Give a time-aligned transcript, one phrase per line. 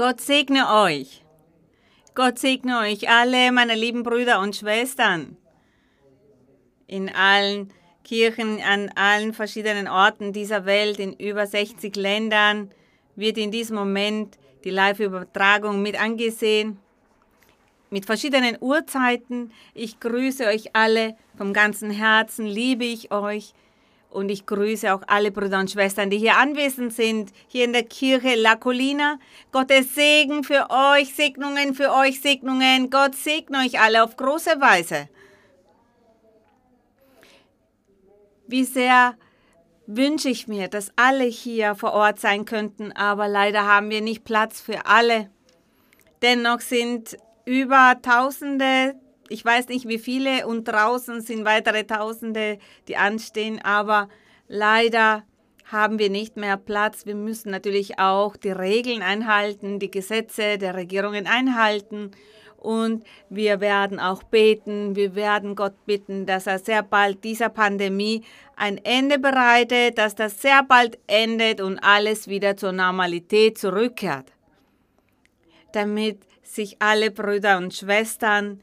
[0.00, 1.22] Gott segne euch.
[2.14, 5.36] Gott segne euch alle, meine lieben Brüder und Schwestern.
[6.86, 7.70] In allen
[8.02, 12.70] Kirchen, an allen verschiedenen Orten dieser Welt, in über 60 Ländern,
[13.14, 16.78] wird in diesem Moment die Live-Übertragung mit angesehen.
[17.90, 19.52] Mit verschiedenen Uhrzeiten.
[19.74, 23.52] Ich grüße euch alle vom ganzen Herzen, liebe ich euch.
[24.10, 27.84] Und ich grüße auch alle Brüder und Schwestern, die hier anwesend sind, hier in der
[27.84, 29.18] Kirche La Colina.
[29.52, 32.90] Gottes Segen für euch, Segnungen für euch, Segnungen.
[32.90, 35.08] Gott segne euch alle auf große Weise.
[38.48, 39.14] Wie sehr
[39.86, 44.24] wünsche ich mir, dass alle hier vor Ort sein könnten, aber leider haben wir nicht
[44.24, 45.30] Platz für alle.
[46.22, 48.99] Dennoch sind über Tausende
[49.30, 54.08] ich weiß nicht wie viele und draußen sind weitere Tausende, die anstehen, aber
[54.48, 55.22] leider
[55.70, 57.06] haben wir nicht mehr Platz.
[57.06, 62.10] Wir müssen natürlich auch die Regeln einhalten, die Gesetze der Regierungen einhalten.
[62.56, 68.24] Und wir werden auch beten, wir werden Gott bitten, dass er sehr bald dieser Pandemie
[68.56, 74.32] ein Ende bereitet, dass das sehr bald endet und alles wieder zur Normalität zurückkehrt,
[75.72, 78.60] damit sich alle Brüder und Schwestern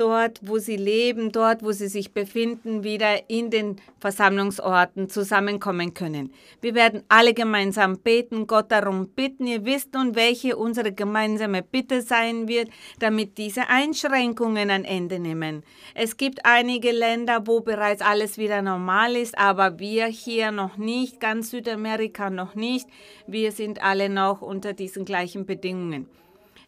[0.00, 6.32] dort, wo sie leben, dort, wo sie sich befinden, wieder in den Versammlungsorten zusammenkommen können.
[6.60, 9.46] Wir werden alle gemeinsam beten, Gott darum bitten.
[9.46, 15.62] Ihr wisst nun, welche unsere gemeinsame Bitte sein wird, damit diese Einschränkungen ein Ende nehmen.
[15.94, 21.20] Es gibt einige Länder, wo bereits alles wieder normal ist, aber wir hier noch nicht,
[21.20, 22.88] ganz Südamerika noch nicht.
[23.26, 26.06] Wir sind alle noch unter diesen gleichen Bedingungen.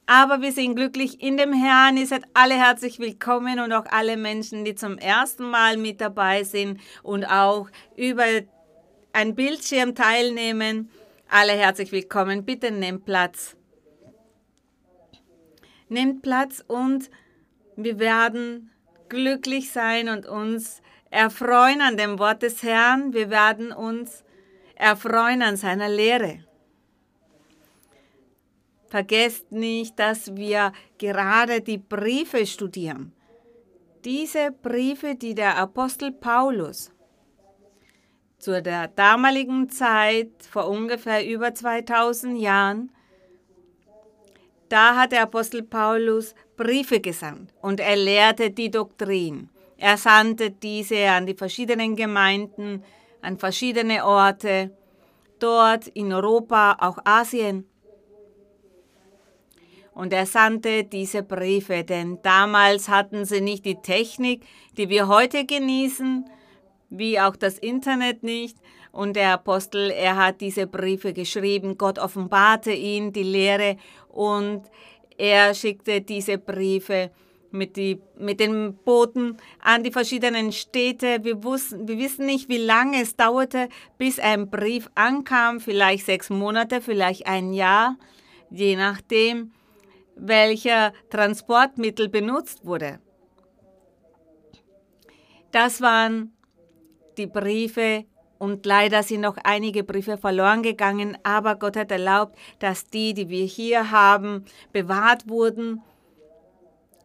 [0.07, 1.97] Aber wir sind glücklich in dem Herrn.
[1.97, 6.43] Ihr seid alle herzlich willkommen und auch alle Menschen, die zum ersten Mal mit dabei
[6.43, 8.25] sind und auch über
[9.13, 10.91] ein Bildschirm teilnehmen.
[11.29, 12.45] Alle herzlich willkommen.
[12.45, 13.57] Bitte nehmt Platz.
[15.89, 17.11] Nehmt Platz und
[17.77, 18.71] wir werden
[19.09, 23.13] glücklich sein und uns erfreuen an dem Wort des Herrn.
[23.13, 24.25] Wir werden uns
[24.75, 26.45] erfreuen an seiner Lehre.
[28.93, 33.15] Vergesst nicht, dass wir gerade die Briefe studieren.
[34.05, 36.93] Diese Briefe, die der Apostel Paulus
[38.39, 42.93] zu der damaligen Zeit, vor ungefähr über 2000 Jahren,
[44.69, 49.49] da hat der Apostel Paulus Briefe gesandt und er lehrte die Doktrin.
[49.79, 52.85] Er sandte diese an die verschiedenen Gemeinden,
[53.23, 54.77] an verschiedene Orte,
[55.39, 57.72] dort in Europa, auch Asien.
[59.95, 64.45] Und er sandte diese Briefe, denn damals hatten sie nicht die Technik,
[64.77, 66.25] die wir heute genießen,
[66.89, 68.57] wie auch das Internet nicht.
[68.91, 73.77] Und der Apostel, er hat diese Briefe geschrieben, Gott offenbarte ihn die Lehre
[74.09, 74.63] und
[75.17, 77.11] er schickte diese Briefe
[77.51, 81.19] mit, die, mit den Boten an die verschiedenen Städte.
[81.23, 86.31] Wir, wussten, wir wissen nicht, wie lange es dauerte, bis ein Brief ankam, vielleicht sechs
[86.31, 87.97] Monate, vielleicht ein Jahr,
[88.51, 89.53] je nachdem
[90.17, 93.01] welcher Transportmittel benutzt wurde.
[95.51, 96.33] Das waren
[97.19, 98.07] die Briefe
[98.39, 103.29] und leider sind noch einige Briefe verloren gegangen, aber Gott hat erlaubt, dass die, die
[103.29, 105.83] wir hier haben, bewahrt wurden.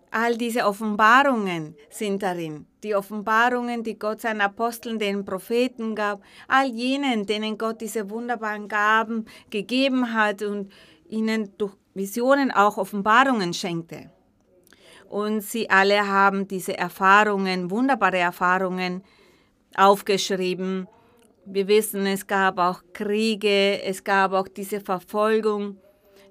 [0.09, 2.65] All diese Offenbarungen sind darin.
[2.83, 8.67] Die Offenbarungen, die Gott seinen Aposteln, den Propheten gab, all jenen, denen Gott diese wunderbaren
[8.67, 10.71] Gaben gegeben hat und
[11.09, 14.11] ihnen durch Visionen auch Offenbarungen schenkte.
[15.09, 19.03] Und sie alle haben diese Erfahrungen, wunderbare Erfahrungen
[19.75, 20.87] aufgeschrieben.
[21.45, 25.77] Wir wissen, es gab auch Kriege, es gab auch diese Verfolgung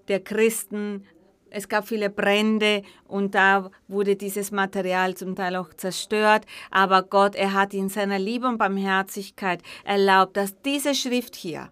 [0.09, 1.05] der Christen,
[1.49, 6.45] es gab viele Brände und da wurde dieses Material zum Teil auch zerstört.
[6.71, 11.71] Aber Gott, er hat in seiner Liebe und Barmherzigkeit erlaubt, dass diese Schrift hier,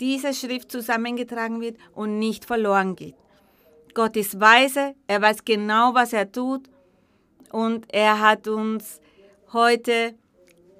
[0.00, 3.14] diese Schrift zusammengetragen wird und nicht verloren geht.
[3.94, 6.68] Gott ist weise, er weiß genau, was er tut
[7.50, 9.00] und er hat uns
[9.52, 10.14] heute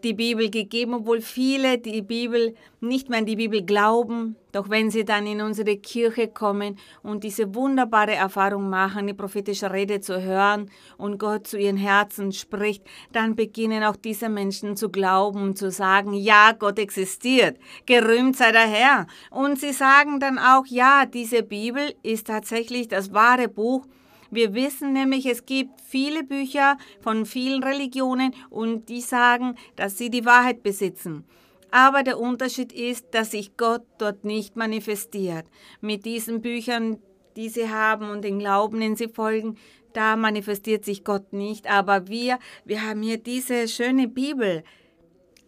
[0.05, 4.37] die Bibel gegeben, obwohl viele die Bibel nicht mehr an die Bibel glauben.
[4.53, 9.73] Doch wenn sie dann in unsere Kirche kommen und diese wunderbare Erfahrung machen, die prophetische
[9.73, 12.83] Rede zu hören und Gott zu ihren Herzen spricht,
[13.13, 18.53] dann beginnen auch diese Menschen zu glauben und zu sagen, ja, Gott existiert, gerühmt sei
[18.53, 19.07] der Herr.
[19.31, 23.87] Und sie sagen dann auch, ja, diese Bibel ist tatsächlich das wahre Buch,
[24.37, 30.11] wir wissen nämlich, es gibt viele Bücher von vielen Religionen und die sagen, dass sie
[30.11, 31.25] die Wahrheit besitzen.
[31.73, 35.47] Aber der Unterschied ist, dass sich Gott dort nicht manifestiert.
[35.81, 36.99] Mit diesen Büchern
[37.37, 39.57] die sie haben und den Glauben, den sie folgen,
[39.93, 41.71] da manifestiert sich Gott nicht.
[41.71, 44.65] Aber wir, wir haben hier diese schöne Bibel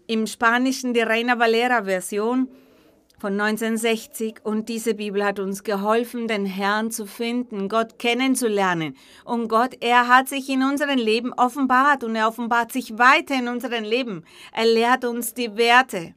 [0.07, 2.49] im Spanischen, die Reina Valera Version
[3.19, 8.97] von 1960 und diese Bibel hat uns geholfen, den Herrn zu finden, Gott kennenzulernen.
[9.25, 13.49] Und Gott, er hat sich in unserem Leben offenbart und er offenbart sich weiter in
[13.49, 14.25] unserem Leben.
[14.53, 16.15] Er lehrt uns die Werte.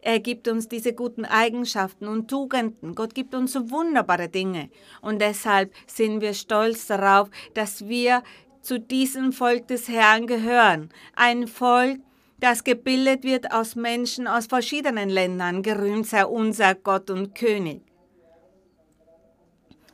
[0.00, 2.94] Er gibt uns diese guten Eigenschaften und Tugenden.
[2.94, 4.68] Gott gibt uns so wunderbare Dinge.
[5.00, 8.22] Und deshalb sind wir stolz darauf, dass wir
[8.62, 10.88] zu diesem Volk des Herrn gehören.
[11.14, 12.00] Ein Volk,
[12.42, 15.62] das gebildet wird aus Menschen aus verschiedenen Ländern.
[15.62, 17.82] Gerühmt sei unser Gott und König.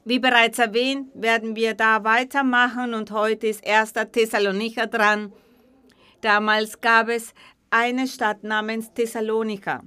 [0.06, 3.93] Wie bereits erwähnt, werden wir da weitermachen und heute ist 1.
[4.12, 5.31] Thessalonicher dran.
[6.23, 7.35] Damals gab es
[7.69, 9.83] eine Stadt namens Thessalonika.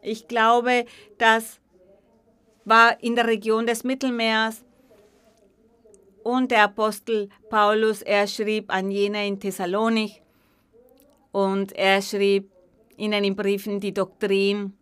[0.00, 0.86] Ich glaube,
[1.18, 1.60] das
[2.64, 4.64] war in der Region des Mittelmeers.
[6.24, 10.22] Und der Apostel Paulus, er schrieb an jene in Thessalonik
[11.32, 12.50] und er schrieb
[12.96, 14.74] in Briefen die Doktrin.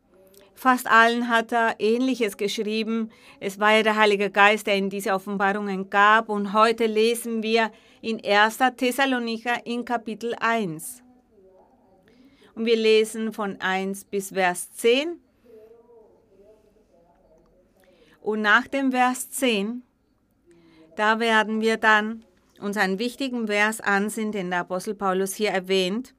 [0.55, 3.11] Fast allen hat er Ähnliches geschrieben.
[3.39, 6.29] Es war ja der Heilige Geist, der ihm diese Offenbarungen gab.
[6.29, 8.59] Und heute lesen wir in 1.
[8.77, 11.05] Thessalonicher in Kapitel 1.
[12.57, 15.21] Und wir lesen von 1 bis Vers 10.
[18.21, 19.85] Und nach dem Vers 10,
[20.97, 22.25] da werden wir dann
[22.61, 26.15] uns einen wichtigen Vers ansehen, den der Apostel Paulus hier erwähnt.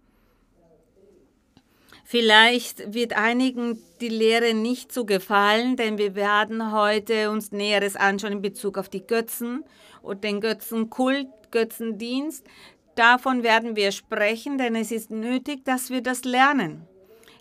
[2.12, 8.32] Vielleicht wird einigen die Lehre nicht so gefallen, denn wir werden heute uns Näheres anschauen
[8.32, 9.64] in Bezug auf die Götzen
[10.02, 12.48] und den Götzenkult, Götzendienst.
[12.96, 16.88] Davon werden wir sprechen, denn es ist nötig, dass wir das lernen.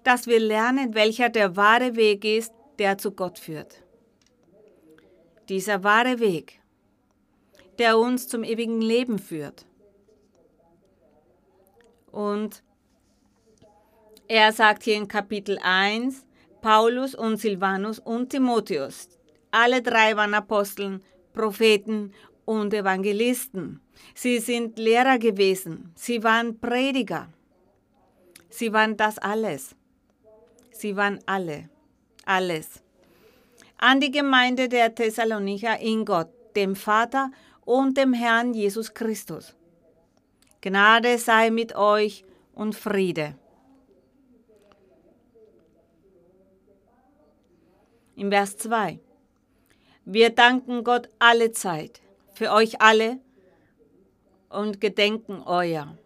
[0.04, 3.82] Dass wir lernen, welcher der wahre Weg ist, der zu Gott führt.
[5.48, 6.60] Dieser wahre Weg,
[7.78, 9.64] der uns zum ewigen Leben führt.
[12.12, 12.62] Und
[14.28, 16.26] er sagt hier in Kapitel 1,
[16.60, 19.08] Paulus und Silvanus und Timotheus,
[19.50, 21.02] alle drei waren Aposteln,
[21.32, 22.12] Propheten
[22.44, 23.80] und Evangelisten.
[24.14, 25.92] Sie sind Lehrer gewesen.
[25.94, 27.28] Sie waren Prediger.
[28.50, 29.74] Sie waren das alles.
[30.72, 31.70] Sie waren alle.
[32.26, 32.82] Alles.
[33.78, 37.30] An die Gemeinde der Thessalonicher in Gott, dem Vater
[37.64, 39.54] und dem Herrn Jesus Christus.
[40.60, 42.24] Gnade sei mit euch
[42.54, 43.36] und Friede.
[48.18, 48.98] Im Vers 2.
[50.04, 52.00] Wir danken Gott alle Zeit
[52.32, 53.20] für euch alle
[54.48, 55.96] und gedenken euer.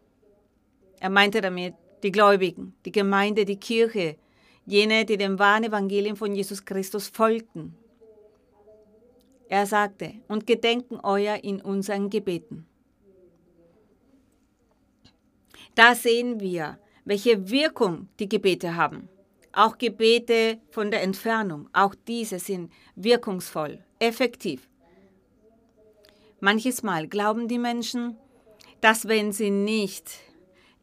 [1.00, 1.72] Er meinte damit
[2.02, 4.18] die Gläubigen, die Gemeinde, die Kirche,
[4.66, 7.74] jene, die dem wahren Evangelium von Jesus Christus folgten.
[9.48, 12.66] Er sagte, und gedenken euer in unseren Gebeten.
[15.74, 19.08] Da sehen wir, welche Wirkung die Gebete haben.
[19.52, 24.66] Auch Gebete von der Entfernung, auch diese sind wirkungsvoll, effektiv.
[26.40, 28.16] Manches Mal glauben die Menschen,
[28.80, 30.10] dass wenn sie nicht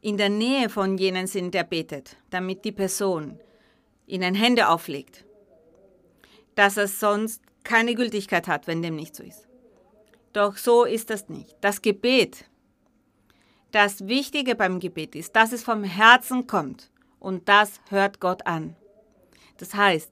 [0.01, 3.39] in der Nähe von jenen sind, der betet, damit die Person
[4.06, 5.25] ihnen Hände auflegt,
[6.56, 9.48] dass es sonst keine Gültigkeit hat, wenn dem nicht so ist.
[10.31, 11.57] Doch so ist das nicht.
[11.61, 12.45] Das Gebet,
[13.71, 18.76] das Wichtige beim Gebet ist, dass es vom Herzen kommt und das hört Gott an.
[19.57, 20.11] Das heißt,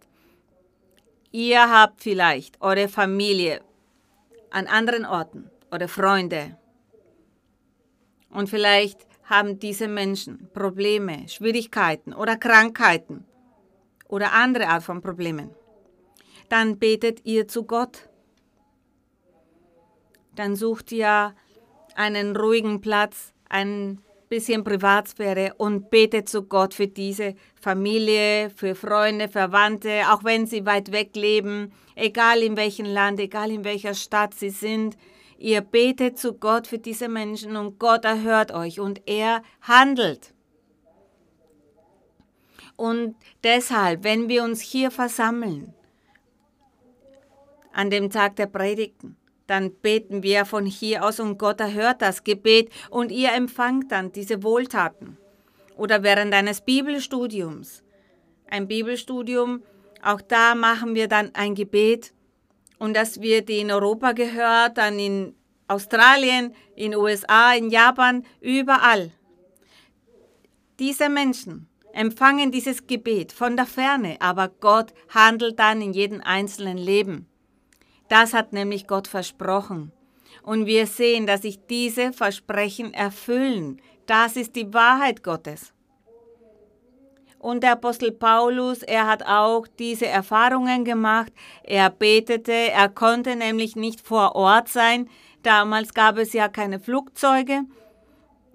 [1.32, 3.62] ihr habt vielleicht eure Familie
[4.50, 6.58] an anderen Orten oder Freunde.
[8.30, 13.26] Und vielleicht haben diese Menschen Probleme, Schwierigkeiten oder Krankheiten
[14.08, 15.52] oder andere Art von Problemen.
[16.50, 18.10] Dann betet ihr zu Gott.
[20.36, 21.36] Dann sucht ihr
[21.96, 29.30] einen ruhigen Platz, einen bisschen Privatsphäre und bete zu Gott für diese Familie, für Freunde,
[29.30, 34.34] Verwandte, auch wenn sie weit weg leben, egal in welchem Land, egal in welcher Stadt
[34.34, 34.98] sie sind.
[35.38, 40.34] Ihr betet zu Gott für diese Menschen und Gott erhört euch und er handelt.
[42.76, 45.74] Und deshalb, wenn wir uns hier versammeln,
[47.72, 52.24] an dem Tag der Predigten, dann beten wir von hier aus und Gott erhört das
[52.24, 55.18] Gebet und ihr empfangt dann diese Wohltaten.
[55.77, 57.84] Oder während eines Bibelstudiums.
[58.50, 59.63] Ein Bibelstudium,
[60.04, 62.13] auch da machen wir dann ein Gebet
[62.80, 65.34] und das wird in Europa gehört, dann in
[65.68, 69.12] Australien, in USA, in Japan, überall.
[70.80, 76.77] Diese Menschen empfangen dieses Gebet von der Ferne, aber Gott handelt dann in jedem einzelnen
[76.77, 77.27] Leben.
[78.10, 79.92] Das hat nämlich Gott versprochen.
[80.44, 83.82] Und wir sehen, dass sich diese Versprechen erfüllen.
[84.06, 85.74] Das ist die Wahrheit Gottes.
[87.40, 91.32] Und der Apostel Paulus, er hat auch diese Erfahrungen gemacht.
[91.64, 95.10] Er betete, er konnte nämlich nicht vor Ort sein.
[95.44, 97.62] Damals gab es ja keine Flugzeuge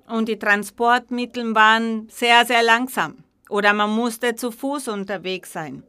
[0.08, 3.24] und die Transportmittel waren sehr, sehr langsam.
[3.48, 5.84] Oder man musste zu Fuß unterwegs sein.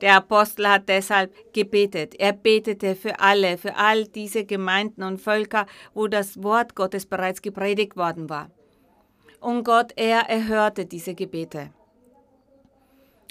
[0.00, 2.14] Der Apostel hat deshalb gebetet.
[2.18, 7.40] Er betete für alle, für all diese Gemeinden und Völker, wo das Wort Gottes bereits
[7.42, 8.50] gepredigt worden war.
[9.40, 11.70] Und Gott, er erhörte diese Gebete.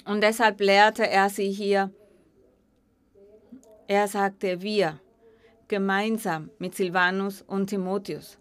[0.06, 1.90] Und deshalb lehrte er sie hier.
[3.86, 5.00] Er sagte, wir,
[5.68, 8.38] gemeinsam mit Silvanus und Timotheus.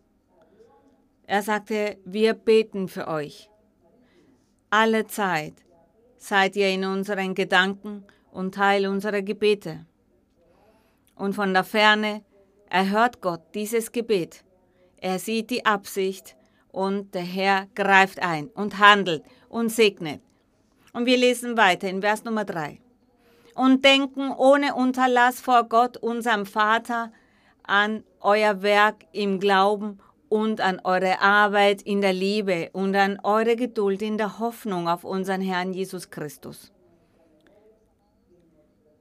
[1.25, 3.49] Er sagte, wir beten für euch.
[4.69, 5.53] Alle Zeit
[6.17, 9.85] seid ihr in unseren Gedanken und Teil unserer Gebete.
[11.15, 12.23] Und von der Ferne
[12.69, 14.43] erhört Gott dieses Gebet.
[14.97, 16.35] Er sieht die Absicht
[16.71, 20.21] und der Herr greift ein und handelt und segnet.
[20.91, 22.79] Und wir lesen weiter in Vers Nummer 3.
[23.55, 27.11] Und denken ohne Unterlass vor Gott, unserem Vater,
[27.61, 33.55] an euer Werk im Glauben und an eure Arbeit in der Liebe und an eure
[33.55, 36.72] Geduld in der Hoffnung auf unseren Herrn Jesus Christus.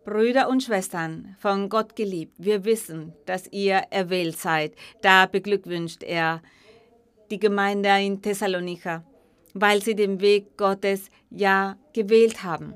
[0.04, 4.75] Brüder und Schwestern, von Gott geliebt, wir wissen, dass ihr erwählt seid.
[5.00, 6.42] Da beglückwünscht er
[7.30, 9.04] die Gemeinde in Thessalonika,
[9.54, 12.75] weil sie den Weg Gottes ja gewählt haben.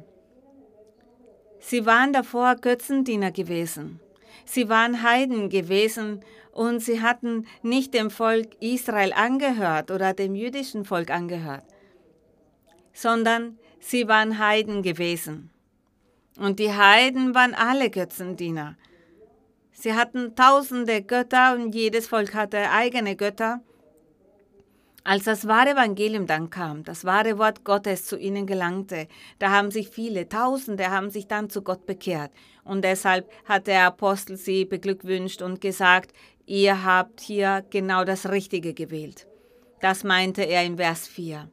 [1.59, 3.99] Sie waren davor Götzendiener gewesen.
[4.45, 6.21] Sie waren Heiden gewesen
[6.52, 11.64] und sie hatten nicht dem Volk Israel angehört oder dem jüdischen Volk angehört,
[12.92, 15.50] sondern sie waren Heiden gewesen.
[16.38, 18.76] Und die Heiden waren alle Götzendiener.
[19.73, 23.61] Sie hatten tausende Götter und jedes Volk hatte eigene Götter.
[25.05, 29.07] Als das wahre Evangelium dann kam, das wahre Wort Gottes zu ihnen gelangte,
[29.38, 32.33] da haben sich viele, Tausende haben sich dann zu Gott bekehrt.
[32.64, 36.12] Und deshalb hat der Apostel sie beglückwünscht und gesagt,
[36.45, 39.28] ihr habt hier genau das Richtige gewählt.
[39.81, 41.49] Das meinte er in Vers 4.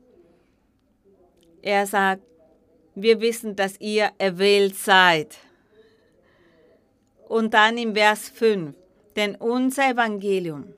[1.62, 2.24] Er sagt,
[2.96, 5.38] wir wissen, dass ihr erwählt seid.
[7.28, 8.76] Und dann im Vers 5,
[9.16, 10.74] denn unser Evangelium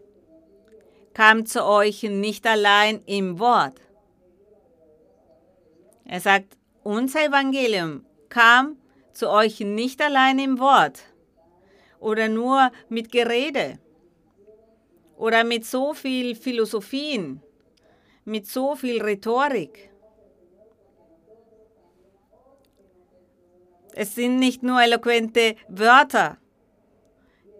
[1.13, 3.79] kam zu euch nicht allein im Wort.
[6.05, 8.77] Er sagt, unser Evangelium kam
[9.13, 11.03] zu euch nicht allein im Wort.
[11.99, 13.79] Oder nur mit Gerede.
[15.17, 17.41] Oder mit so viel Philosophien,
[18.25, 19.89] mit so viel Rhetorik
[23.97, 26.37] Es sind nicht nur eloquente Wörter,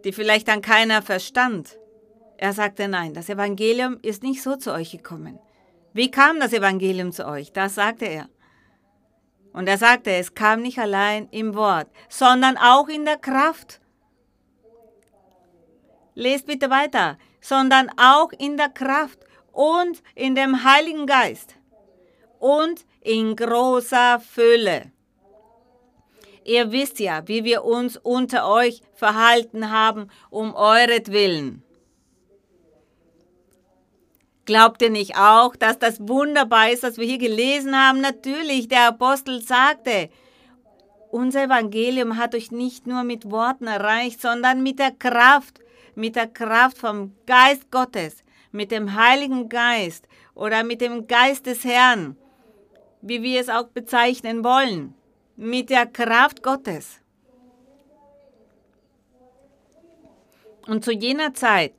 [0.04, 1.80] die vielleicht dann keiner verstand.
[2.38, 5.40] Er sagte, nein, das Evangelium ist nicht so zu euch gekommen.
[5.94, 7.54] Wie kam das Evangelium zu euch?
[7.54, 8.28] Das sagte er.
[9.54, 13.80] Und er sagte, es kam nicht allein im Wort, sondern auch in der Kraft.
[16.16, 17.18] Lest bitte weiter.
[17.40, 19.20] Sondern auch in der Kraft
[19.54, 21.56] und in dem Heiligen Geist
[22.40, 24.92] und in großer Fülle.
[26.46, 31.64] Ihr wisst ja, wie wir uns unter euch verhalten haben, um euretwillen.
[34.46, 38.00] Glaubt ihr nicht auch, dass das wunderbar ist, was wir hier gelesen haben?
[38.00, 40.12] Natürlich, der Apostel sagte,
[41.10, 45.62] unser Evangelium hat euch nicht nur mit Worten erreicht, sondern mit der Kraft,
[45.96, 51.64] mit der Kraft vom Geist Gottes, mit dem Heiligen Geist oder mit dem Geist des
[51.64, 52.16] Herrn,
[53.02, 54.94] wie wir es auch bezeichnen wollen
[55.36, 57.02] mit der Kraft Gottes.
[60.68, 61.74] Und zu jener Zeit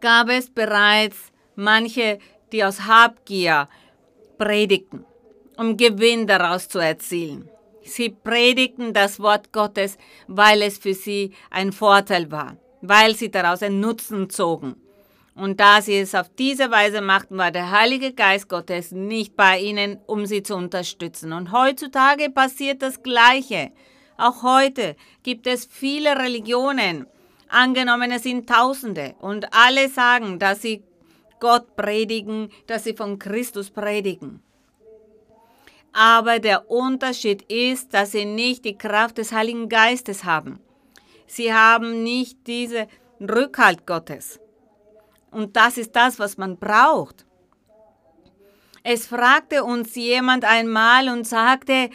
[0.00, 1.16] gab es bereits
[1.54, 2.18] manche,
[2.52, 3.68] die aus Habgier
[4.38, 5.04] predigten,
[5.56, 7.48] um Gewinn daraus zu erzielen.
[7.82, 13.62] Sie predigten das Wort Gottes, weil es für sie ein Vorteil war, weil sie daraus
[13.62, 14.76] einen Nutzen zogen.
[15.34, 19.58] Und da sie es auf diese Weise machten, war der Heilige Geist Gottes nicht bei
[19.60, 21.32] ihnen, um sie zu unterstützen.
[21.32, 23.70] Und heutzutage passiert das Gleiche.
[24.16, 27.06] Auch heute gibt es viele Religionen.
[27.48, 29.14] Angenommen, es sind Tausende.
[29.20, 30.82] Und alle sagen, dass sie
[31.38, 34.42] Gott predigen, dass sie von Christus predigen.
[35.92, 40.60] Aber der Unterschied ist, dass sie nicht die Kraft des Heiligen Geistes haben.
[41.26, 42.86] Sie haben nicht diese
[43.20, 44.38] Rückhalt Gottes.
[45.30, 47.24] Und das ist das, was man braucht.
[48.82, 51.90] Es fragte uns jemand einmal und sagte,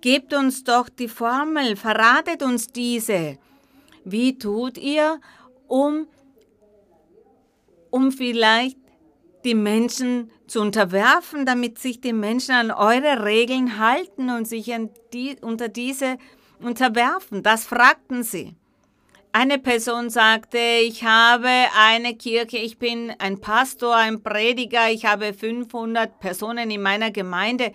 [0.00, 3.38] gebt uns doch die Formel, verratet uns diese.
[4.04, 5.20] Wie tut ihr,
[5.66, 6.06] um,
[7.90, 8.78] um vielleicht
[9.44, 14.72] die Menschen zu unterwerfen, damit sich die Menschen an eure Regeln halten und sich
[15.12, 16.18] die, unter diese
[16.60, 17.42] unterwerfen?
[17.42, 18.54] Das fragten sie.
[19.32, 25.34] Eine Person sagte, ich habe eine Kirche, ich bin ein Pastor, ein Prediger, ich habe
[25.34, 27.72] 500 Personen in meiner Gemeinde,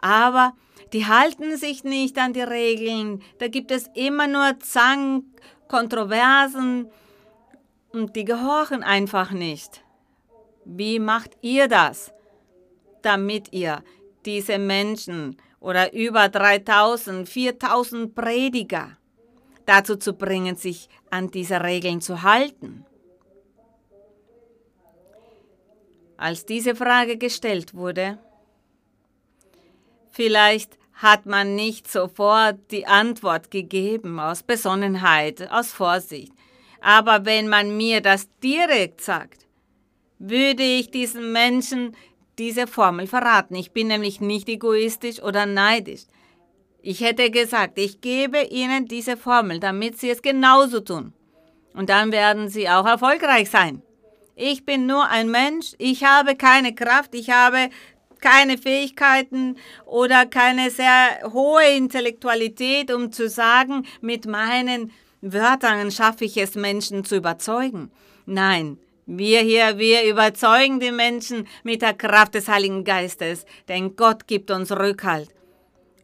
[0.00, 0.52] aber
[0.92, 3.22] die halten sich nicht an die Regeln.
[3.38, 5.24] Da gibt es immer nur Zank,
[5.68, 6.90] Kontroversen
[7.92, 9.82] und die gehorchen einfach nicht.
[10.64, 12.12] Wie macht ihr das,
[13.02, 13.82] damit ihr
[14.26, 18.99] diese Menschen oder über 3000, 4000 Prediger
[19.70, 22.84] dazu zu bringen, sich an diese Regeln zu halten?
[26.16, 28.18] Als diese Frage gestellt wurde,
[30.10, 36.32] vielleicht hat man nicht sofort die Antwort gegeben aus Besonnenheit, aus Vorsicht.
[36.82, 39.46] Aber wenn man mir das direkt sagt,
[40.18, 41.96] würde ich diesen Menschen
[42.38, 43.54] diese Formel verraten.
[43.54, 46.02] Ich bin nämlich nicht egoistisch oder neidisch.
[46.82, 51.12] Ich hätte gesagt, ich gebe ihnen diese Formel, damit sie es genauso tun.
[51.74, 53.82] Und dann werden sie auch erfolgreich sein.
[54.34, 57.68] Ich bin nur ein Mensch, ich habe keine Kraft, ich habe
[58.20, 66.38] keine Fähigkeiten oder keine sehr hohe Intellektualität, um zu sagen, mit meinen Wörtern schaffe ich
[66.38, 67.90] es, Menschen zu überzeugen.
[68.24, 74.26] Nein, wir hier, wir überzeugen die Menschen mit der Kraft des Heiligen Geistes, denn Gott
[74.26, 75.28] gibt uns Rückhalt.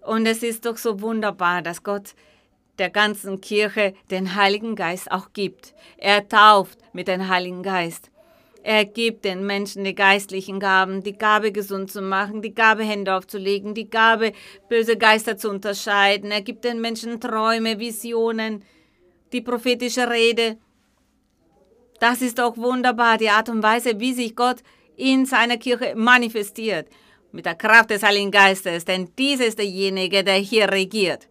[0.06, 2.14] Und es ist doch so wunderbar, dass Gott
[2.78, 5.74] der ganzen Kirche den Heiligen Geist auch gibt.
[5.96, 8.10] Er tauft mit dem Heiligen Geist.
[8.62, 13.14] Er gibt den Menschen die geistlichen Gaben, die Gabe gesund zu machen, die Gabe Hände
[13.14, 14.32] aufzulegen, die Gabe
[14.68, 16.30] böse Geister zu unterscheiden.
[16.30, 18.64] Er gibt den Menschen Träume, Visionen,
[19.32, 20.56] die prophetische Rede.
[22.00, 24.58] Das ist auch wunderbar, die Art und Weise, wie sich Gott
[24.96, 26.88] in seiner Kirche manifestiert.
[27.32, 31.28] Mit der Kraft des Heiligen Geistes, denn dieser ist derjenige, der hier regiert.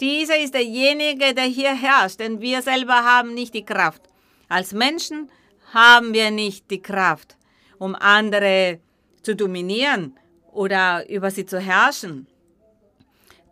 [0.00, 4.02] Dieser ist derjenige, der hier herrscht, denn wir selber haben nicht die Kraft.
[4.48, 5.30] Als Menschen
[5.72, 7.36] haben wir nicht die Kraft,
[7.78, 8.80] um andere
[9.22, 10.16] zu dominieren
[10.52, 12.26] oder über sie zu herrschen,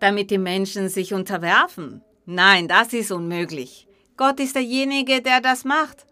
[0.00, 2.02] damit die Menschen sich unterwerfen.
[2.26, 3.86] Nein, das ist unmöglich.
[4.16, 6.06] Gott ist derjenige, der das macht.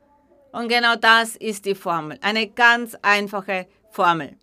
[0.52, 2.18] Und genau das ist die Formel.
[2.22, 4.36] Eine ganz einfache Formel.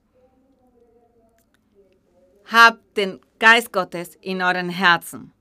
[2.52, 5.32] Habt den Geist Gottes in euren Herzen.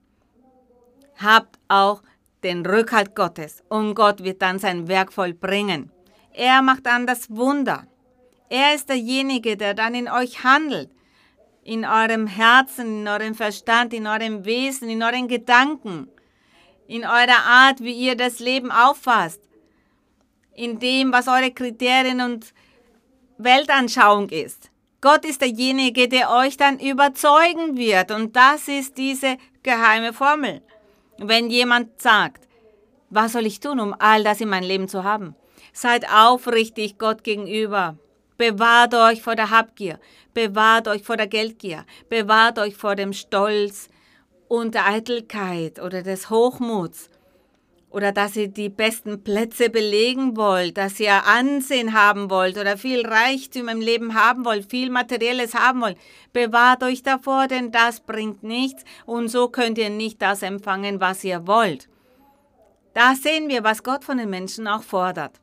[1.17, 2.05] Habt auch
[2.45, 5.91] den Rückhalt Gottes und Gott wird dann sein Werk vollbringen.
[6.33, 7.85] Er macht dann das Wunder.
[8.49, 10.91] Er ist derjenige, der dann in euch handelt,
[11.65, 16.09] in eurem Herzen, in eurem Verstand, in eurem Wesen, in euren Gedanken,
[16.87, 19.41] in eurer Art, wie ihr das Leben auffasst,
[20.55, 22.55] in dem, was eure Kriterien und
[23.37, 24.70] Weltanschauung ist.
[25.01, 28.11] Gott ist derjenige, der euch dann überzeugen wird.
[28.11, 30.63] Und das ist diese geheime Formel.
[31.19, 32.47] Wenn jemand sagt,
[33.09, 35.35] was soll ich tun, um all das in mein Leben zu haben?
[35.73, 37.97] Seid aufrichtig Gott gegenüber.
[38.37, 39.99] Bewahrt euch vor der Habgier.
[40.33, 41.85] Bewahrt euch vor der Geldgier.
[42.09, 43.89] Bewahrt euch vor dem Stolz
[44.49, 47.11] und der Eitelkeit oder des Hochmuts.
[47.91, 53.05] Oder dass ihr die besten Plätze belegen wollt, dass ihr Ansehen haben wollt oder viel
[53.05, 55.99] Reichtum im Leben haben wollt, viel Materielles haben wollt.
[56.33, 61.25] Bewahrt euch davor, denn das bringt nichts und so könnt ihr nicht das empfangen, was
[61.25, 61.89] ihr wollt.
[62.95, 65.41] Da sehen wir, was Gott von den Menschen auch fordert.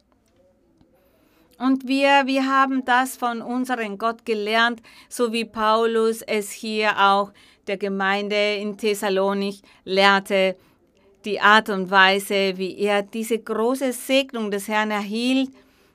[1.58, 7.32] Und wir, wir haben das von unserem Gott gelernt, so wie Paulus es hier auch
[7.66, 10.56] der Gemeinde in Thessalonich lehrte,
[11.28, 15.52] die Art und Weise, wie er diese große Segnung des Herrn erhielt,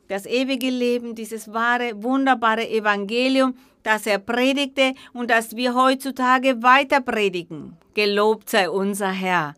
[0.09, 7.01] das ewige Leben, dieses wahre, wunderbare Evangelium, das er predigte und das wir heutzutage weiter
[7.01, 7.79] predigen.
[7.95, 9.55] Gelobt sei unser Herr.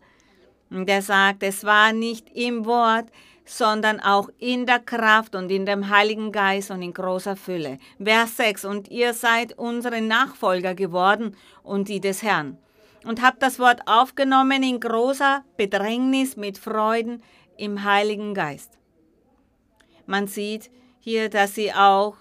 [0.69, 3.07] Und er sagt, es war nicht im Wort,
[3.43, 7.79] sondern auch in der Kraft und in dem Heiligen Geist und in großer Fülle.
[8.01, 12.57] Vers 6, und ihr seid unsere Nachfolger geworden und die des Herrn.
[13.05, 17.21] Und habt das Wort aufgenommen in großer Bedrängnis mit Freuden
[17.57, 18.77] im Heiligen Geist.
[20.07, 22.17] Man sieht hier, dass sie auch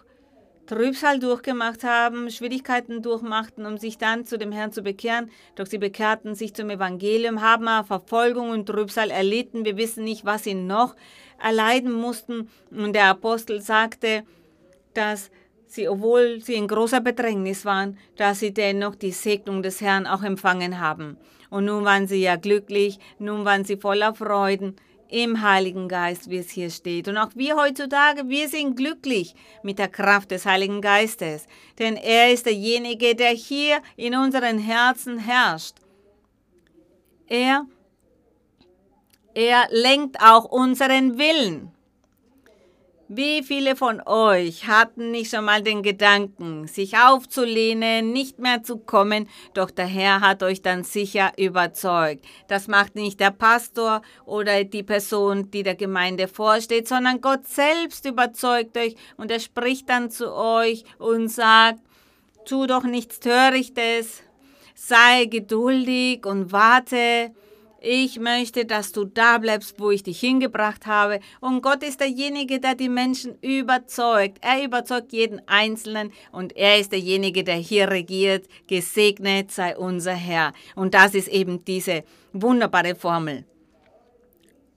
[0.66, 5.30] Trübsal durchgemacht haben, Schwierigkeiten durchmachten, um sich dann zu dem Herrn zu bekehren.
[5.56, 9.64] Doch sie bekehrten sich zum Evangelium, haben Verfolgung und Trübsal erlitten.
[9.64, 10.96] Wir wissen nicht, was sie noch
[11.42, 12.48] erleiden mussten.
[12.70, 14.24] Und der Apostel sagte,
[14.94, 15.30] dass
[15.74, 20.22] sie, obwohl sie in großer Bedrängnis waren, dass sie dennoch die Segnung des Herrn auch
[20.22, 21.16] empfangen haben.
[21.50, 24.76] Und nun waren sie ja glücklich, nun waren sie voller Freuden
[25.08, 27.08] im Heiligen Geist, wie es hier steht.
[27.08, 31.46] Und auch wir heutzutage, wir sind glücklich mit der Kraft des Heiligen Geistes,
[31.78, 35.76] denn er ist derjenige, der hier in unseren Herzen herrscht.
[37.28, 37.66] Er,
[39.34, 41.73] er lenkt auch unseren Willen.
[43.16, 48.76] Wie viele von euch hatten nicht schon mal den Gedanken, sich aufzulehnen, nicht mehr zu
[48.76, 52.24] kommen, doch der Herr hat euch dann sicher überzeugt.
[52.48, 58.04] Das macht nicht der Pastor oder die Person, die der Gemeinde vorsteht, sondern Gott selbst
[58.04, 61.78] überzeugt euch und er spricht dann zu euch und sagt,
[62.44, 64.24] tu doch nichts Törichtes,
[64.74, 67.30] sei geduldig und warte
[67.84, 71.20] ich möchte, dass du da bleibst, wo ich dich hingebracht habe.
[71.40, 74.38] Und Gott ist derjenige, der die Menschen überzeugt.
[74.40, 78.46] Er überzeugt jeden Einzelnen und er ist derjenige, der hier regiert.
[78.68, 80.54] Gesegnet sei unser Herr.
[80.74, 83.44] Und das ist eben diese wunderbare Formel.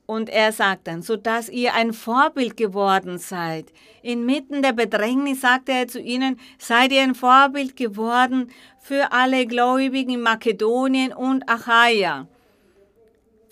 [0.06, 3.72] Und er sagt dann, so dass ihr ein Vorbild geworden seid.
[4.02, 10.12] Inmitten der Bedrängnis sagte er zu ihnen, seid ihr ein Vorbild geworden für alle Gläubigen
[10.12, 12.28] in Makedonien und Achaia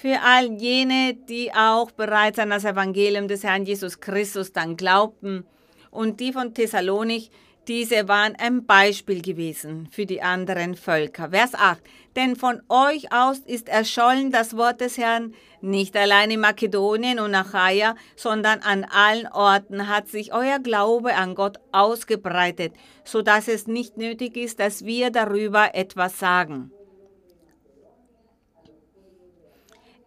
[0.06, 5.48] für all jene, die auch bereits an das Evangelium des Herrn Jesus Christus dann glaubten
[5.90, 7.32] und die von Thessalonik,
[7.68, 11.32] diese waren ein Beispiel gewesen für die anderen Völker.
[11.32, 11.80] Vers 8.
[12.16, 17.34] Denn von euch aus ist erschollen das Wort des Herrn, nicht allein in Makedonien und
[17.34, 23.66] Achaia, sondern an allen Orten hat sich euer Glaube an Gott ausgebreitet, so dass es
[23.66, 26.75] nicht nötig ist, dass wir darüber etwas sagen.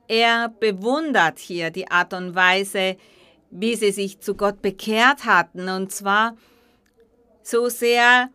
[0.09, 2.97] Er bewundert hier die Art und Weise,
[3.51, 5.68] wie sie sich zu Gott bekehrt hatten.
[5.68, 6.37] Und zwar
[7.42, 8.31] so sehr,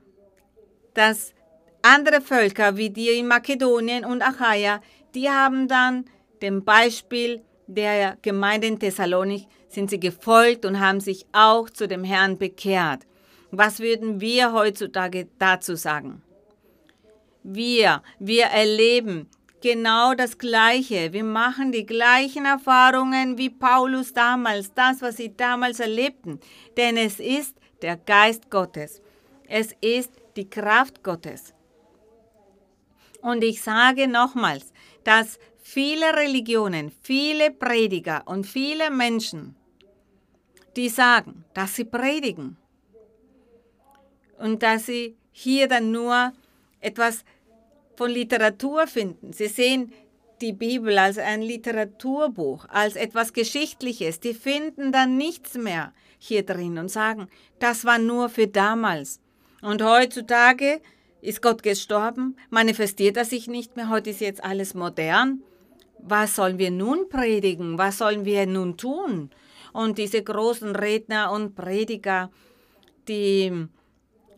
[0.94, 1.34] dass
[1.82, 4.82] andere Völker wie die in Makedonien und Achaia,
[5.16, 6.06] die haben dann
[6.42, 12.04] dem Beispiel der Gemeinde in Thessalonik, sind sie gefolgt und haben sich auch zu dem
[12.04, 13.02] Herrn bekehrt.
[13.52, 16.22] Was würden wir heutzutage dazu sagen?
[17.44, 19.30] Wir, wir erleben
[19.64, 21.14] genau das Gleiche.
[21.14, 26.42] Wir machen die gleichen Erfahrungen wie Paulus damals, das, was sie damals erlebten.
[26.76, 29.02] Denn es ist der Geist Gottes.
[29.48, 31.54] Es ist die Kraft Gottes.
[33.22, 34.74] Und ich sage nochmals,
[35.06, 39.56] dass viele Religionen, viele Prediger und viele Menschen,
[40.76, 42.58] die sagen, dass sie predigen
[44.38, 46.34] und dass sie hier dann nur
[46.82, 47.24] etwas
[47.96, 49.34] von Literatur finden.
[49.34, 49.92] Sie sehen
[50.42, 54.20] die Bibel als ein Literaturbuch, als etwas Geschichtliches.
[54.20, 57.28] Die finden dann nichts mehr hier drin und sagen,
[57.60, 59.20] das war nur für damals.
[59.62, 60.82] Und heutzutage
[61.22, 65.42] ist Gott gestorben, manifestiert er sich nicht mehr, heute ist jetzt alles modern.
[66.00, 67.78] Was sollen wir nun predigen?
[67.78, 69.30] Was sollen wir nun tun?
[69.72, 72.30] Und diese großen Redner und Prediger,
[73.08, 73.68] die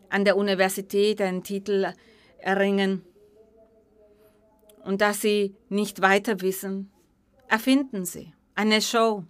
[0.08, 1.92] an der Universität einen Titel
[2.38, 3.02] erringen,
[4.86, 6.90] und dass sie nicht weiter wissen,
[7.48, 9.24] erfinden sie eine Show,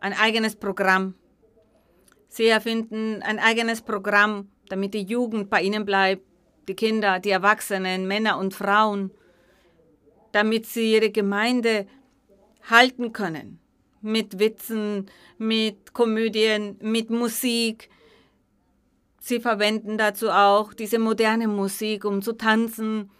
[0.00, 1.14] ein eigenes Programm.
[2.28, 6.22] Sie erfinden ein eigenes Programm, damit die Jugend bei ihnen bleibt,
[6.66, 9.12] die Kinder, die Erwachsenen, Männer und Frauen,
[10.32, 11.86] damit sie ihre Gemeinde
[12.68, 13.60] halten können.
[14.00, 17.90] Mit Witzen, mit Komödien, mit Musik.
[19.20, 23.10] Sie verwenden dazu auch diese moderne Musik, um zu tanzen,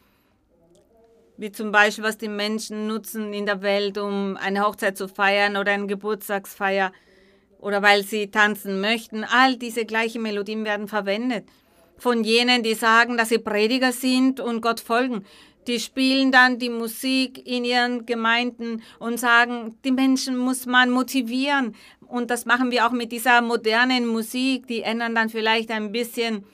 [1.37, 5.57] wie zum Beispiel, was die Menschen nutzen in der Welt, um eine Hochzeit zu feiern
[5.57, 6.92] oder eine Geburtstagsfeier
[7.59, 9.25] oder weil sie tanzen möchten.
[9.25, 11.47] All diese gleichen Melodien werden verwendet.
[11.97, 15.25] Von jenen, die sagen, dass sie Prediger sind und Gott folgen.
[15.66, 21.75] Die spielen dann die Musik in ihren Gemeinden und sagen, die Menschen muss man motivieren.
[22.07, 24.66] Und das machen wir auch mit dieser modernen Musik.
[24.66, 26.44] Die ändern dann vielleicht ein bisschen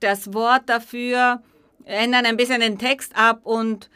[0.00, 1.42] das Wort dafür
[1.86, 3.88] ändern ein bisschen den Text ab und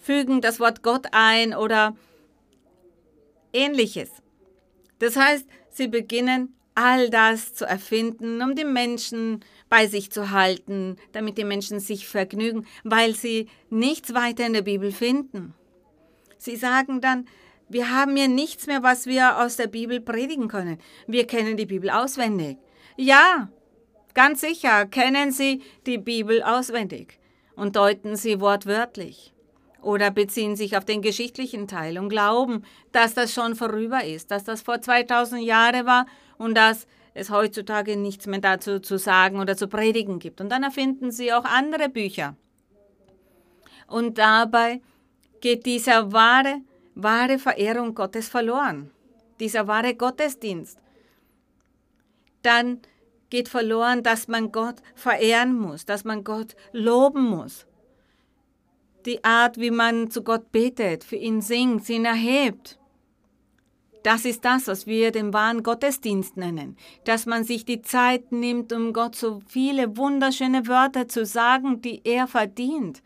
[0.00, 1.96] fügen das Wort Gott ein oder
[3.52, 4.10] ähnliches.
[4.98, 10.96] Das heißt, sie beginnen all das zu erfinden, um die Menschen bei sich zu halten,
[11.12, 15.54] damit die Menschen sich vergnügen, weil sie nichts weiter in der Bibel finden.
[16.38, 17.26] Sie sagen dann,
[17.68, 20.78] wir haben hier nichts mehr, was wir aus der Bibel predigen können.
[21.06, 22.58] Wir kennen die Bibel auswendig.
[22.96, 23.48] Ja,
[24.16, 27.18] Ganz sicher kennen Sie die Bibel auswendig
[27.54, 29.34] und deuten sie wortwörtlich
[29.82, 34.42] oder beziehen sich auf den geschichtlichen Teil und glauben, dass das schon vorüber ist, dass
[34.42, 36.06] das vor 2000 Jahren war
[36.38, 40.40] und dass es heutzutage nichts mehr dazu zu sagen oder zu predigen gibt.
[40.40, 42.36] Und dann erfinden sie auch andere Bücher.
[43.86, 44.80] Und dabei
[45.42, 46.62] geht dieser wahre
[46.94, 48.90] wahre Verehrung Gottes verloren.
[49.40, 50.78] Dieser wahre Gottesdienst.
[52.40, 52.80] Dann
[53.30, 57.66] geht verloren, dass man Gott verehren muss, dass man Gott loben muss.
[59.04, 62.78] Die Art, wie man zu Gott betet, für ihn singt, ihn erhebt.
[64.02, 68.72] Das ist das, was wir den wahren Gottesdienst nennen, dass man sich die Zeit nimmt,
[68.72, 73.02] um Gott so viele wunderschöne Wörter zu sagen, die er verdient.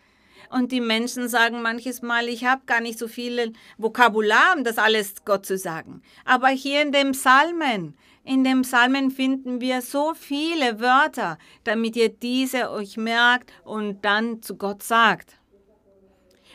[0.50, 4.78] Und die Menschen sagen manches Mal, ich habe gar nicht so viel Vokabular, um das
[4.78, 6.02] alles Gott zu sagen.
[6.24, 12.08] Aber hier in dem Psalmen, in dem Psalmen finden wir so viele Wörter, damit ihr
[12.08, 15.38] diese euch merkt und dann zu Gott sagt.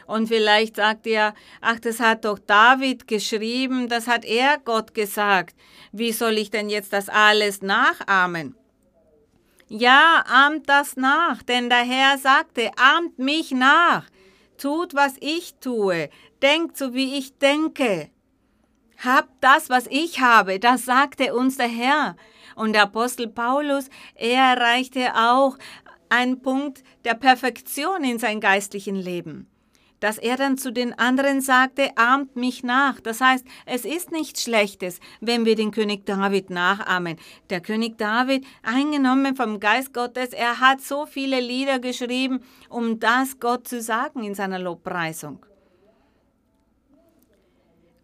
[0.08, 5.56] Und vielleicht sagt ihr, ach, das hat doch David geschrieben, das hat er Gott gesagt.
[5.94, 8.56] Wie soll ich denn jetzt das alles nachahmen?
[9.68, 14.06] Ja, ahmt das nach, denn der Herr sagte, ahmt mich nach,
[14.58, 16.10] tut, was ich tue,
[16.42, 18.10] denkt so, wie ich denke.
[19.04, 22.16] Habt das, was ich habe, das sagte uns der Herr.
[22.56, 25.58] Und der Apostel Paulus, er erreichte auch
[26.10, 29.50] einen Punkt der Perfektion in sein geistlichen Leben
[30.06, 33.00] dass er dann zu den anderen sagte, ahmt mich nach.
[33.00, 37.18] Das heißt, es ist nichts Schlechtes, wenn wir den König David nachahmen.
[37.50, 43.40] Der König David, eingenommen vom Geist Gottes, er hat so viele Lieder geschrieben, um das
[43.40, 45.44] Gott zu sagen in seiner Lobpreisung.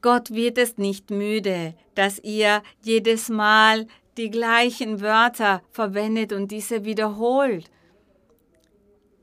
[0.02, 3.86] Gott wird es nicht müde, dass ihr jedes Mal
[4.18, 7.70] die gleichen Wörter verwendet und diese wiederholt.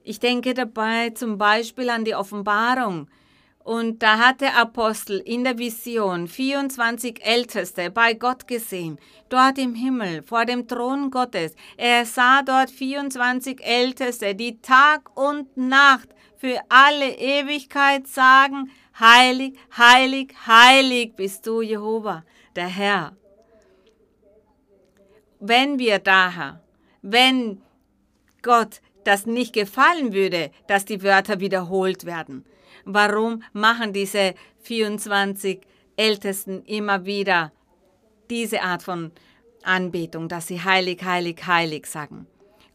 [0.08, 3.10] Ich denke dabei zum Beispiel an die Offenbarung.
[3.58, 9.74] Und da hat der Apostel in der Vision 24 Älteste bei Gott gesehen, dort im
[9.74, 11.54] Himmel, vor dem Thron Gottes.
[11.76, 20.32] Er sah dort 24 Älteste, die Tag und Nacht für alle Ewigkeit sagen, heilig, heilig,
[20.46, 22.24] heilig bist du, Jehova,
[22.56, 23.14] der Herr.
[25.38, 26.62] Wenn wir daher,
[27.02, 27.60] wenn
[28.40, 32.44] Gott das nicht gefallen würde, dass die Wörter wiederholt werden.
[32.84, 35.60] Warum machen diese 24
[35.96, 37.52] Ältesten immer wieder
[38.30, 39.12] diese Art von
[39.62, 42.26] Anbetung, dass sie heilig, heilig, heilig sagen?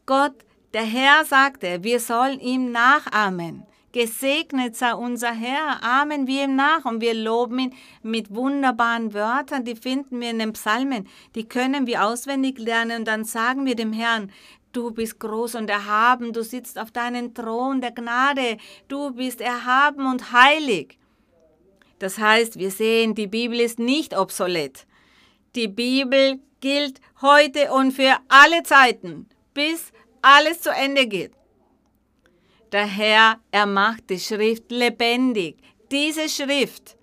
[0.05, 0.33] Gott,
[0.73, 3.63] der Herr sagte, wir sollen ihm nachahmen.
[3.91, 5.83] Gesegnet sei unser Herr.
[5.83, 10.39] Amen wir ihm nach und wir loben ihn mit wunderbaren Wörtern, die finden wir in
[10.39, 11.07] den Psalmen.
[11.35, 14.31] Die können wir auswendig lernen und dann sagen wir dem Herrn,
[14.73, 18.57] Du bist groß und erhaben, du sitzt auf deinem Thron der Gnade,
[18.87, 20.97] du bist erhaben und heilig.
[21.99, 24.87] Das heißt, wir sehen, die Bibel ist nicht obsolet.
[25.53, 29.91] Die Bibel gilt heute und für alle Zeiten, bis
[30.23, 31.33] alles zu Ende geht.
[32.71, 35.57] Der Herr, er macht die Schrift lebendig.
[35.91, 36.97] Diese Schrift,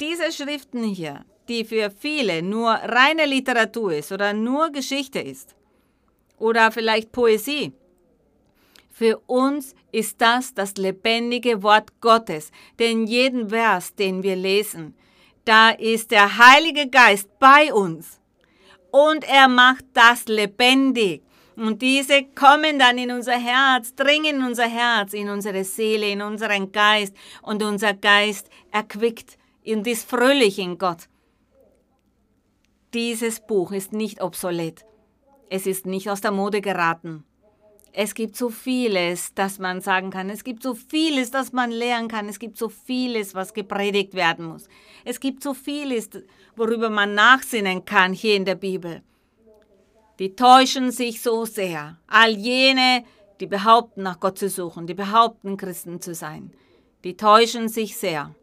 [0.00, 5.54] diese Schriften hier, die für viele nur reine Literatur ist oder nur Geschichte ist,
[6.38, 7.72] oder vielleicht Poesie.
[8.90, 14.94] Für uns ist das das lebendige Wort Gottes, denn jeden Vers, den wir lesen,
[15.44, 18.20] da ist der Heilige Geist bei uns
[18.90, 21.22] und er macht das lebendig.
[21.56, 26.22] Und diese kommen dann in unser Herz, dringen in unser Herz, in unsere Seele, in
[26.22, 31.08] unseren Geist und unser Geist erquickt und ist fröhlich in Gott.
[32.94, 34.87] Dieses Buch ist nicht obsolet.
[35.50, 37.24] Es ist nicht aus der Mode geraten.
[37.92, 40.30] Es gibt so vieles, das man sagen kann.
[40.30, 42.28] Es gibt so vieles, das man lernen kann.
[42.28, 44.68] Es gibt so vieles, was gepredigt werden muss.
[45.04, 46.10] Es gibt so vieles,
[46.54, 49.02] worüber man nachsinnen kann hier in der Bibel.
[50.18, 51.98] Die täuschen sich so sehr.
[52.06, 53.04] All jene,
[53.40, 56.52] die behaupten, nach Gott zu suchen, die behaupten, Christen zu sein,
[57.04, 58.34] die täuschen sich sehr.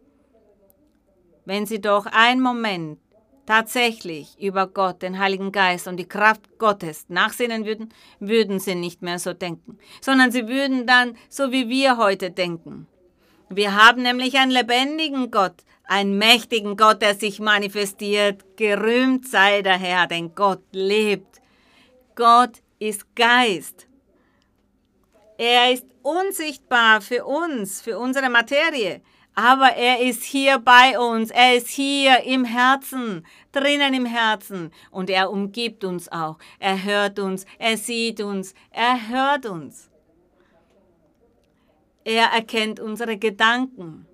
[1.45, 2.99] Wenn sie doch einen Moment
[3.45, 9.01] tatsächlich über Gott, den Heiligen Geist und die Kraft Gottes nachsinnen würden, würden sie nicht
[9.01, 12.87] mehr so denken, sondern sie würden dann so wie wir heute denken.
[13.49, 18.57] Wir haben nämlich einen lebendigen Gott, einen mächtigen Gott, der sich manifestiert.
[18.57, 21.41] Gerühmt sei der Herr, denn Gott lebt.
[22.15, 23.87] Gott ist Geist.
[25.37, 29.01] Er ist unsichtbar für uns, für unsere Materie.
[29.35, 35.09] Aber er ist hier bei uns, er ist hier im Herzen, drinnen im Herzen und
[35.09, 36.37] er umgibt uns auch.
[36.57, 39.89] Er hört uns, er sieht uns, er hört uns.
[42.05, 44.07] Er erkennt unsere Gedanken.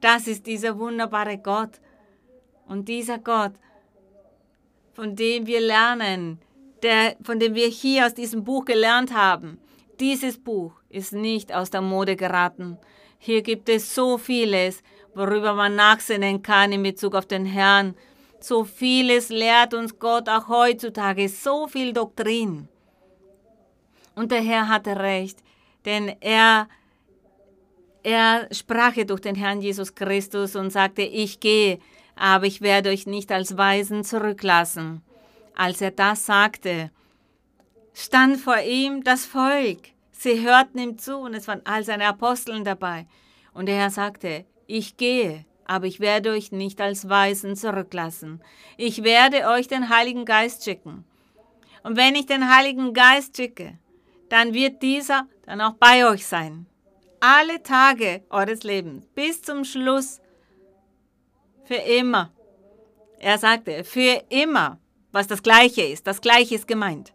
[0.00, 1.80] Das ist dieser wunderbare Gott.
[2.66, 3.52] Und dieser Gott,
[4.92, 6.40] von dem wir lernen,
[6.82, 9.58] der, von dem wir hier aus diesem Buch gelernt haben,
[10.00, 12.78] dieses Buch ist nicht aus der Mode geraten,
[13.18, 14.82] hier gibt es so vieles,
[15.14, 17.94] worüber man nachsinnen kann in Bezug auf den Herrn.
[18.40, 22.68] So vieles lehrt uns Gott auch heutzutage, so viel Doktrin.
[24.14, 25.38] Und der Herr hatte recht,
[25.84, 26.68] denn er,
[28.02, 31.78] er sprach durch den Herrn Jesus Christus und sagte, ich gehe,
[32.14, 35.02] aber ich werde euch nicht als Weisen zurücklassen.
[35.54, 36.90] Als er das sagte,
[37.92, 39.90] stand vor ihm das Volk.
[40.18, 43.06] Sie hörten ihm zu und es waren all seine Aposteln dabei.
[43.54, 48.42] Und der Herr sagte, ich gehe, aber ich werde euch nicht als Weisen zurücklassen.
[48.76, 51.04] Ich werde euch den Heiligen Geist schicken.
[51.84, 53.78] Und wenn ich den Heiligen Geist schicke,
[54.28, 56.66] dann wird dieser dann auch bei euch sein.
[57.20, 60.20] Alle Tage eures Lebens, bis zum Schluss,
[61.64, 62.32] für immer.
[63.20, 64.80] Er sagte, für immer,
[65.12, 66.08] was das Gleiche ist.
[66.08, 67.12] Das Gleiche ist gemeint.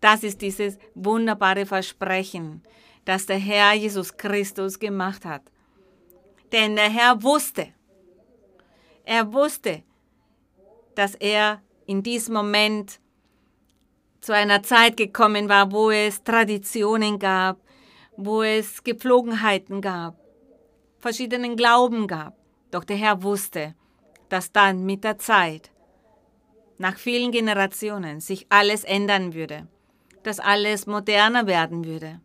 [0.00, 2.62] Das ist dieses wunderbare Versprechen,
[3.04, 5.42] das der Herr Jesus Christus gemacht hat.
[6.52, 7.68] Denn der Herr wusste,
[9.04, 9.82] er wusste,
[10.94, 13.00] dass er in diesem Moment
[14.20, 17.60] zu einer Zeit gekommen war, wo es Traditionen gab,
[18.16, 20.18] wo es Gepflogenheiten gab,
[20.98, 22.36] verschiedenen Glauben gab.
[22.70, 23.74] Doch der Herr wusste,
[24.28, 25.70] dass dann mit der Zeit,
[26.78, 29.68] nach vielen Generationen, sich alles ändern würde,
[30.26, 32.20] dass alles moderner werden würde.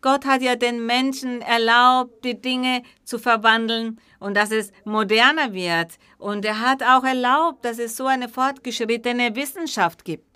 [0.00, 5.98] Gott hat ja den Menschen erlaubt, die Dinge zu verwandeln und dass es moderner wird.
[6.18, 10.27] Und er hat auch erlaubt, dass es so eine fortgeschrittene Wissenschaft gibt.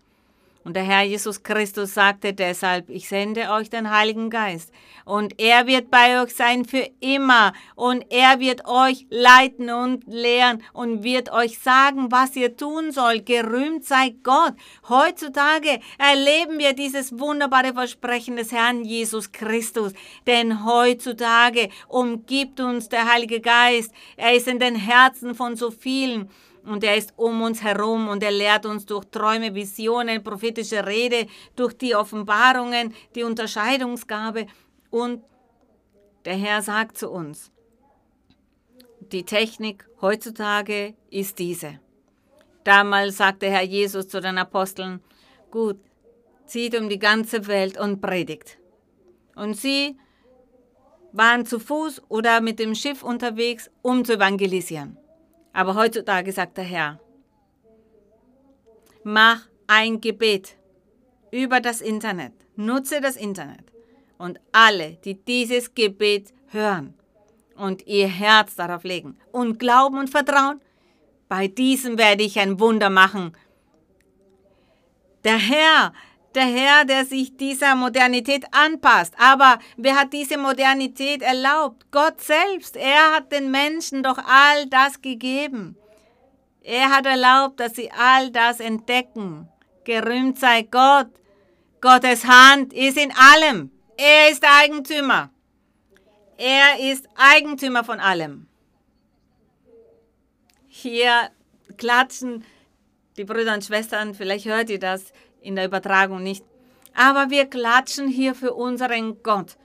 [0.65, 4.73] Und der Herr Jesus Christus sagte deshalb, ich sende euch den Heiligen Geist
[5.05, 10.63] und er wird bei euch sein für immer und er wird euch leiten und lehren
[10.73, 13.27] und wird euch sagen, was ihr tun sollt.
[13.27, 14.55] Gerühmt sei Gott.
[14.89, 19.93] Heutzutage erleben wir dieses wunderbare Versprechen des Herrn Jesus Christus,
[20.27, 23.93] denn heutzutage umgibt uns der Heilige Geist.
[24.17, 26.31] Er ist in den Herzen von so vielen
[26.65, 31.27] und er ist um uns herum und er lehrt uns durch Träume, Visionen, prophetische Rede,
[31.57, 34.47] durch die Offenbarungen, die Unterscheidungsgabe
[34.91, 35.23] und
[36.25, 37.51] der Herr sagt zu uns,
[39.01, 41.81] die Technik heutzutage ist diese.
[42.65, 45.01] Damals sagte Herr Jesus zu den Aposteln,
[45.51, 45.79] gut,
[46.47, 48.59] zieht um die ganze Welt und predigt.
[49.35, 49.97] Und sie
[51.13, 54.97] waren zu Fuß oder mit dem Schiff unterwegs, um zu evangelisieren.
[55.53, 57.01] Aber heutzutage sagt der Herr,
[59.05, 60.57] mach ein Gebet
[61.31, 63.65] über das Internet, nutze das Internet
[64.19, 66.95] und alle, die dieses Gebet hören
[67.57, 70.61] und ihr Herz darauf legen und glauben und vertrauen,
[71.29, 73.33] bei diesem werde ich ein Wunder machen.
[75.25, 75.93] Der Herr
[76.35, 79.15] der Herr, der sich dieser Modernität anpasst.
[79.19, 81.91] Aber wer hat diese Modernität erlaubt?
[81.91, 82.77] Gott selbst.
[82.77, 85.77] Er hat den Menschen doch all das gegeben.
[86.63, 89.49] Er hat erlaubt, dass sie all das entdecken.
[89.85, 91.09] Gerühmt sei Gott.
[91.81, 93.71] Gottes Hand ist in allem.
[93.97, 95.31] Er ist Eigentümer.
[96.39, 98.47] Er ist Eigentümer von allem.
[100.69, 101.31] Hier
[101.77, 102.45] klatschen
[103.17, 105.13] die Brüder und Schwestern, vielleicht hört ihr das,
[105.43, 106.45] in der Übertragung nicht.
[106.95, 109.57] Aber wir klatschen hier für unseren Gott,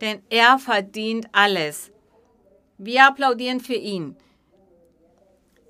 [0.00, 1.90] denn er verdient alles.
[2.78, 4.16] Wir applaudieren für ihn.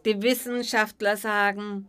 [0.05, 1.89] Die Wissenschaftler sagen,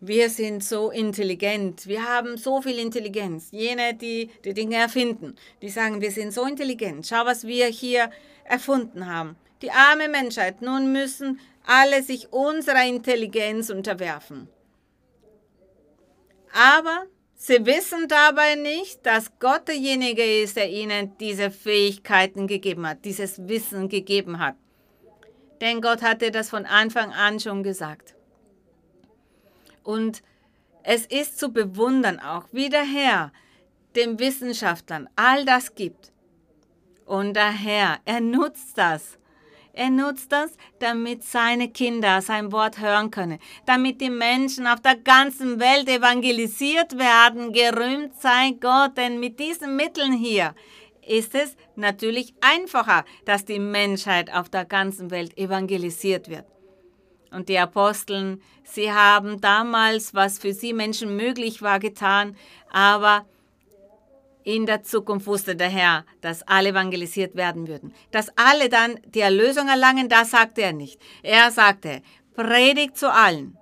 [0.00, 3.48] wir sind so intelligent, wir haben so viel Intelligenz.
[3.50, 7.06] Jene, die die Dinge erfinden, die sagen, wir sind so intelligent.
[7.06, 8.10] Schau, was wir hier
[8.44, 9.36] erfunden haben.
[9.60, 14.48] Die arme Menschheit, nun müssen alle sich unserer Intelligenz unterwerfen.
[16.52, 23.04] Aber sie wissen dabei nicht, dass Gott derjenige ist, der ihnen diese Fähigkeiten gegeben hat,
[23.04, 24.56] dieses Wissen gegeben hat.
[25.60, 28.14] Denn Gott hatte das von Anfang an schon gesagt.
[29.82, 30.22] Und
[30.82, 33.32] es ist zu bewundern auch, wie der Herr
[33.96, 36.12] den Wissenschaftlern all das gibt.
[37.04, 39.18] Und der Herr, er nutzt das
[39.72, 44.96] er nutzt das, damit seine Kinder sein Wort hören können, damit die Menschen auf der
[44.96, 47.52] ganzen Welt evangelisiert werden.
[47.52, 50.54] Gerühmt sei Gott, denn mit diesen Mitteln hier
[51.06, 56.44] ist es natürlich einfacher, dass die Menschheit auf der ganzen Welt evangelisiert wird.
[57.30, 62.36] Und die Aposteln, sie haben damals, was für sie Menschen möglich war, getan,
[62.70, 63.24] aber
[64.44, 67.92] in der Zukunft wusste der Herr, dass alle evangelisiert werden würden.
[68.10, 71.00] Dass alle dann die Erlösung erlangen, das sagte er nicht.
[71.22, 72.02] Er sagte,
[72.34, 73.56] predigt zu allen.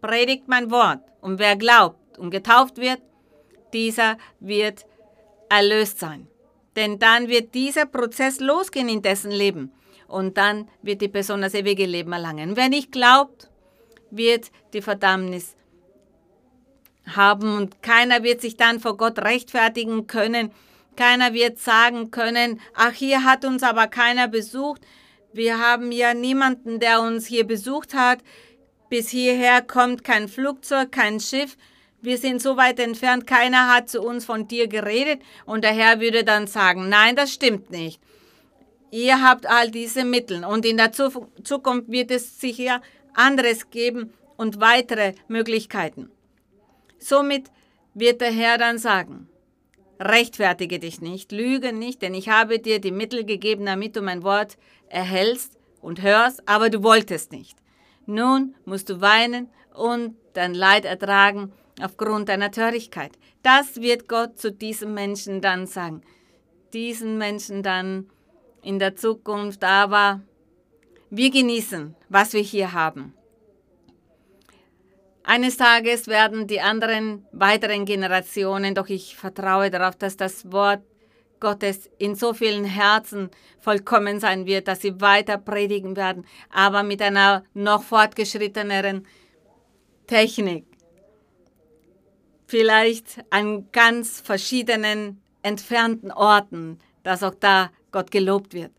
[0.00, 1.00] Predigt mein Wort.
[1.20, 3.00] Und wer glaubt und getauft wird,
[3.72, 4.86] dieser wird
[5.48, 6.28] erlöst sein.
[6.76, 9.72] Denn dann wird dieser Prozess losgehen in dessen Leben.
[10.08, 12.56] und dann wird die Person das ewige Leben erlangen.
[12.56, 13.50] Wer nicht glaubt,
[14.10, 15.55] wird die Verdammnis
[17.14, 20.50] haben und keiner wird sich dann vor Gott rechtfertigen können.
[20.96, 24.82] Keiner wird sagen können, ach, hier hat uns aber keiner besucht.
[25.32, 28.20] Wir haben ja niemanden, der uns hier besucht hat.
[28.88, 31.56] Bis hierher kommt kein Flugzeug, kein Schiff.
[32.00, 35.20] Wir sind so weit entfernt, keiner hat zu uns von dir geredet.
[35.44, 38.00] Und der Herr würde dann sagen, nein, das stimmt nicht.
[38.90, 42.80] Ihr habt all diese Mittel und in der Zukunft wird es sicher
[43.14, 46.10] anderes geben und weitere Möglichkeiten.
[47.06, 47.52] Somit
[47.94, 49.28] wird der Herr dann sagen,
[50.00, 54.24] rechtfertige dich nicht, lüge nicht, denn ich habe dir die Mittel gegeben, damit du mein
[54.24, 57.56] Wort erhältst und hörst, aber du wolltest nicht.
[58.06, 63.12] Nun musst du weinen und dein Leid ertragen aufgrund deiner Törigkeit.
[63.44, 66.02] Das wird Gott zu diesem Menschen dann sagen.
[66.72, 68.10] Diesen Menschen dann
[68.62, 70.22] in der Zukunft, aber
[71.10, 73.15] wir genießen, was wir hier haben.
[75.28, 80.82] Eines Tages werden die anderen weiteren Generationen, doch ich vertraue darauf, dass das Wort
[81.40, 87.02] Gottes in so vielen Herzen vollkommen sein wird, dass sie weiter predigen werden, aber mit
[87.02, 89.04] einer noch fortgeschritteneren
[90.06, 90.64] Technik.
[92.46, 98.70] Vielleicht an ganz verschiedenen, entfernten Orten, dass auch da Gott gelobt wird.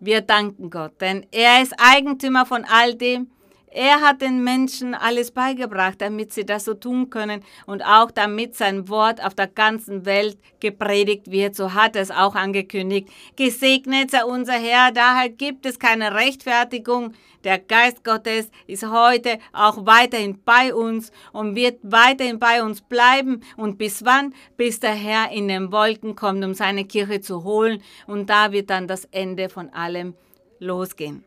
[0.00, 3.30] Wir danken Gott, denn er ist Eigentümer von all dem,
[3.74, 8.54] er hat den Menschen alles beigebracht, damit sie das so tun können und auch damit
[8.54, 11.56] sein Wort auf der ganzen Welt gepredigt wird.
[11.56, 13.08] So hat es auch angekündigt.
[13.36, 17.14] Gesegnet sei unser Herr, daher gibt es keine Rechtfertigung.
[17.44, 23.42] Der Geist Gottes ist heute auch weiterhin bei uns und wird weiterhin bei uns bleiben.
[23.56, 24.34] Und bis wann?
[24.56, 27.82] Bis der Herr in den Wolken kommt, um seine Kirche zu holen.
[28.06, 30.14] Und da wird dann das Ende von allem
[30.58, 31.24] losgehen.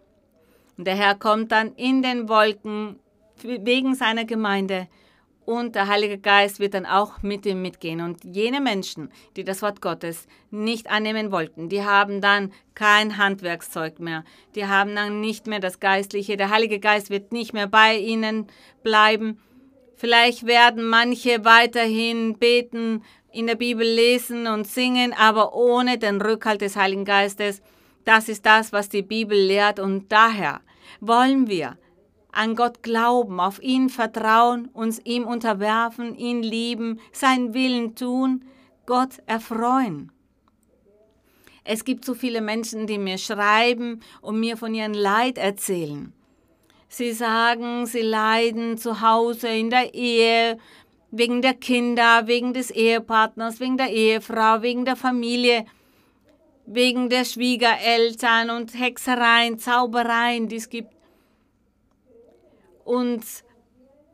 [0.77, 2.99] Und der Herr kommt dann in den Wolken
[3.41, 4.87] wegen seiner Gemeinde
[5.45, 8.01] und der Heilige Geist wird dann auch mit ihm mitgehen.
[8.01, 13.99] Und jene Menschen, die das Wort Gottes nicht annehmen wollten, die haben dann kein Handwerkszeug
[13.99, 14.23] mehr.
[14.55, 16.35] Die haben dann nicht mehr das Geistliche.
[16.35, 18.47] Der Heilige Geist wird nicht mehr bei ihnen
[18.83, 19.39] bleiben.
[19.95, 26.61] Vielleicht werden manche weiterhin beten, in der Bibel lesen und singen, aber ohne den Rückhalt
[26.61, 27.61] des Heiligen Geistes.
[28.05, 30.61] Das ist das, was die Bibel lehrt und daher
[31.01, 31.77] wollen wir
[32.31, 38.45] an Gott glauben, auf ihn vertrauen, uns ihm unterwerfen, ihn lieben, seinen Willen tun,
[38.85, 40.11] Gott erfreuen.
[41.63, 46.13] Es gibt so viele Menschen, die mir schreiben und mir von ihrem Leid erzählen.
[46.87, 50.59] Sie sagen, sie leiden zu Hause, in der Ehe,
[51.09, 55.65] wegen der Kinder, wegen des Ehepartners, wegen der Ehefrau, wegen der Familie
[56.65, 60.93] wegen der Schwiegereltern und Hexereien, Zaubereien, die es gibt
[62.83, 63.23] und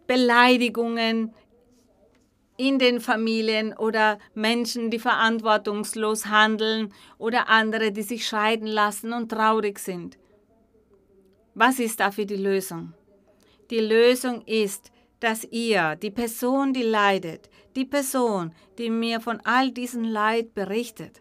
[0.07, 1.33] Beleidigungen
[2.57, 9.29] in den Familien oder Menschen, die verantwortungslos handeln oder andere, die sich scheiden lassen und
[9.29, 10.17] traurig sind.
[11.53, 12.93] Was ist dafür die Lösung?
[13.69, 19.71] Die Lösung ist, dass ihr, die Person, die leidet, die Person, die mir von all
[19.71, 21.20] diesem Leid berichtet,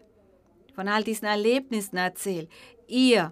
[0.81, 2.49] von all diesen Erlebnissen erzählt.
[2.87, 3.31] Ihr,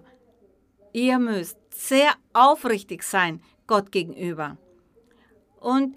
[0.92, 4.56] ihr müsst sehr aufrichtig sein Gott gegenüber.
[5.58, 5.96] Und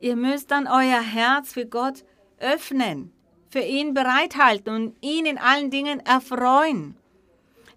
[0.00, 2.04] ihr müsst dann euer Herz für Gott
[2.40, 3.12] öffnen,
[3.50, 6.96] für ihn bereithalten und ihn in allen Dingen erfreuen.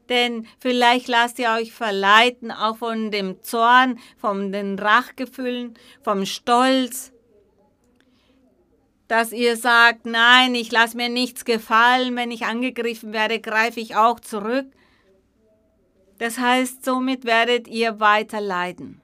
[0.09, 7.12] Denn vielleicht lasst ihr euch verleiten, auch von dem Zorn, von den Rachgefühlen, vom Stolz,
[9.13, 13.95] dass ihr sagt, nein, ich lasse mir nichts gefallen, wenn ich angegriffen werde, greife ich
[13.95, 14.65] auch zurück.
[16.17, 19.01] Das heißt, somit werdet ihr weiter leiden.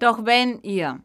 [0.00, 1.00] Doch wenn ihr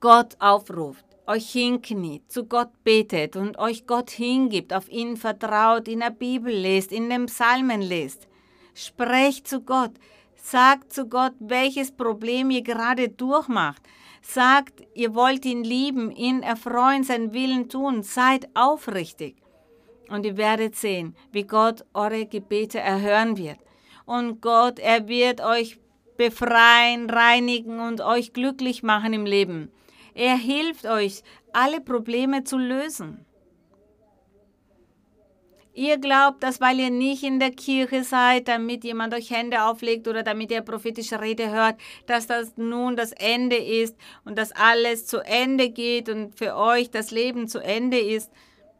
[0.00, 6.00] Gott aufruft, euch hinkniet, zu Gott betet und euch Gott hingibt, auf ihn vertraut, in
[6.00, 8.26] der Bibel lest, in den Psalmen lest,
[8.74, 9.92] sprecht zu Gott,
[10.50, 13.82] sagt zu Gott, welches Problem ihr gerade durchmacht,
[14.20, 18.02] Sagt, ihr wollt ihn lieben, ihn erfreuen, seinen Willen tun.
[18.02, 19.36] Seid aufrichtig.
[20.08, 23.58] Und ihr werdet sehen, wie Gott eure Gebete erhören wird.
[24.06, 25.78] Und Gott, er wird euch
[26.16, 29.70] befreien, reinigen und euch glücklich machen im Leben.
[30.14, 31.22] Er hilft euch,
[31.52, 33.24] alle Probleme zu lösen.
[35.78, 40.08] Ihr glaubt, dass weil ihr nicht in der Kirche seid, damit jemand euch Hände auflegt
[40.08, 41.76] oder damit ihr prophetische Rede hört,
[42.06, 46.90] dass das nun das Ende ist und dass alles zu Ende geht und für euch
[46.90, 48.28] das Leben zu Ende ist,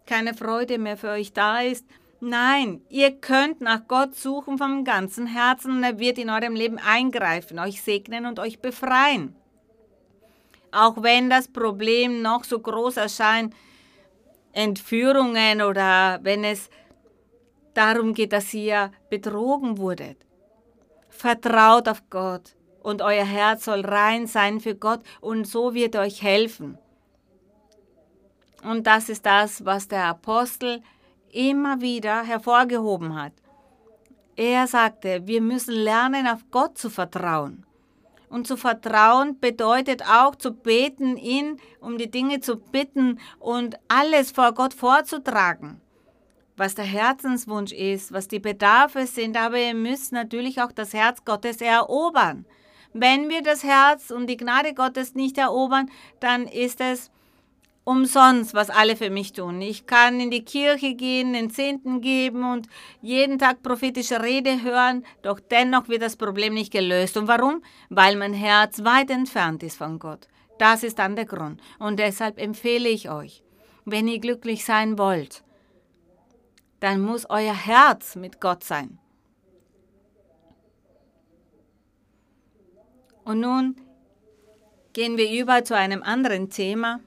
[0.06, 1.86] keine Freude mehr für euch da ist.
[2.18, 6.78] Nein, ihr könnt nach Gott suchen vom ganzen Herzen und er wird in eurem Leben
[6.78, 9.36] eingreifen, euch segnen und euch befreien.
[10.72, 13.54] Auch wenn das Problem noch so groß erscheint,
[14.52, 16.68] Entführungen oder wenn es
[17.78, 20.18] darum geht, dass ihr betrogen wurdet.
[21.08, 26.22] Vertraut auf Gott und euer Herz soll rein sein für Gott und so wird euch
[26.22, 26.78] helfen.
[28.62, 30.82] Und das ist das, was der Apostel
[31.30, 33.32] immer wieder hervorgehoben hat.
[34.36, 37.66] Er sagte, wir müssen lernen, auf Gott zu vertrauen.
[38.28, 44.30] Und zu vertrauen bedeutet auch zu beten, ihn um die Dinge zu bitten und alles
[44.30, 45.80] vor Gott vorzutragen,
[46.58, 49.36] was der Herzenswunsch ist, was die Bedarfe sind.
[49.36, 52.44] Aber ihr müsst natürlich auch das Herz Gottes erobern.
[52.92, 55.90] Wenn wir das Herz und die Gnade Gottes nicht erobern,
[56.20, 57.10] dann ist es
[57.88, 59.62] umsonst, was alle für mich tun.
[59.62, 62.68] Ich kann in die Kirche gehen, den Zehnten geben und
[63.00, 67.16] jeden Tag prophetische Rede hören, doch dennoch wird das Problem nicht gelöst.
[67.16, 67.62] Und warum?
[67.88, 70.28] Weil mein Herz weit entfernt ist von Gott.
[70.58, 71.62] Das ist dann der Grund.
[71.78, 73.42] Und deshalb empfehle ich euch,
[73.86, 75.42] wenn ihr glücklich sein wollt,
[76.80, 78.98] dann muss euer Herz mit Gott sein.
[83.24, 83.76] Und nun
[84.92, 87.00] gehen wir über zu einem anderen Thema.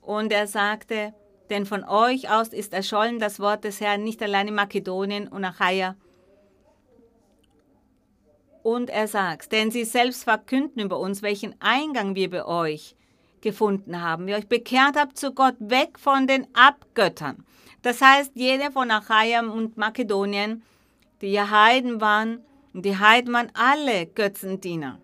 [0.00, 1.14] Und er sagte,
[1.50, 5.44] denn von euch aus ist erschollen das Wort des Herrn nicht allein in Makedonien und
[5.44, 5.96] Achaia.
[8.62, 12.96] Und er sagt, denn sie selbst verkünden über uns, welchen Eingang wir bei euch
[13.42, 17.44] gefunden haben, wie euch bekehrt habt zu Gott, weg von den Abgöttern.
[17.84, 20.62] Das heißt, jeder von Achaia und Makedonien,
[21.20, 22.40] die Heiden waren,
[22.72, 24.98] die Heiden waren alle Götzendiener.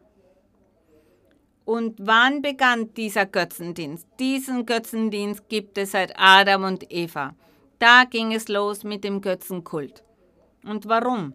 [1.66, 4.06] Und wann begann dieser Götzendienst?
[4.18, 7.34] Diesen Götzendienst gibt es seit Adam und Eva.
[7.78, 10.02] Da ging es los mit dem Götzenkult.
[10.64, 11.34] Und warum?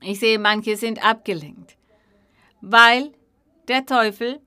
[0.00, 1.76] Ich sehe, manche sind abgelenkt.
[2.60, 3.12] Weil
[3.68, 4.40] der Teufel,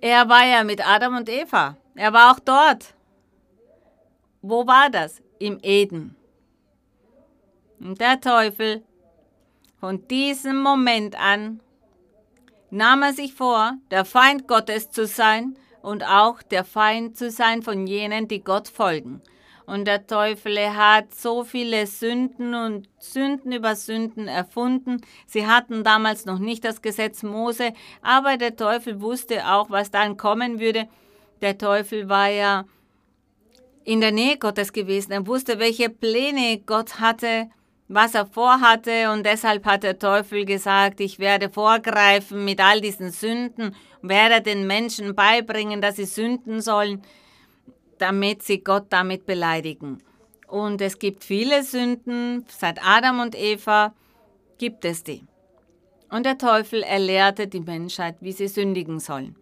[0.00, 1.76] er war ja mit Adam und Eva.
[1.98, 2.94] Er war auch dort.
[4.40, 5.20] Wo war das?
[5.40, 6.14] Im Eden.
[7.80, 8.84] Und der Teufel,
[9.80, 11.60] von diesem Moment an,
[12.70, 17.62] nahm er sich vor, der Feind Gottes zu sein und auch der Feind zu sein
[17.62, 19.20] von jenen, die Gott folgen.
[19.66, 25.00] Und der Teufel hat so viele Sünden und Sünden über Sünden erfunden.
[25.26, 27.72] Sie hatten damals noch nicht das Gesetz Mose,
[28.02, 30.88] aber der Teufel wusste auch, was dann kommen würde.
[31.40, 32.64] Der Teufel war ja
[33.84, 35.12] in der Nähe Gottes gewesen.
[35.12, 37.48] Er wusste, welche Pläne Gott hatte
[37.88, 43.10] was er vorhatte und deshalb hat der Teufel gesagt, ich werde vorgreifen mit all diesen
[43.10, 47.02] Sünden werde den Menschen beibringen, dass sie sünden sollen,
[47.98, 49.98] damit sie Gott damit beleidigen.
[50.46, 53.94] Und es gibt viele Sünden, seit Adam und Eva
[54.58, 55.24] gibt es die.
[56.10, 59.36] Und der Teufel erlehrte die Menschheit, wie sie sündigen sollen.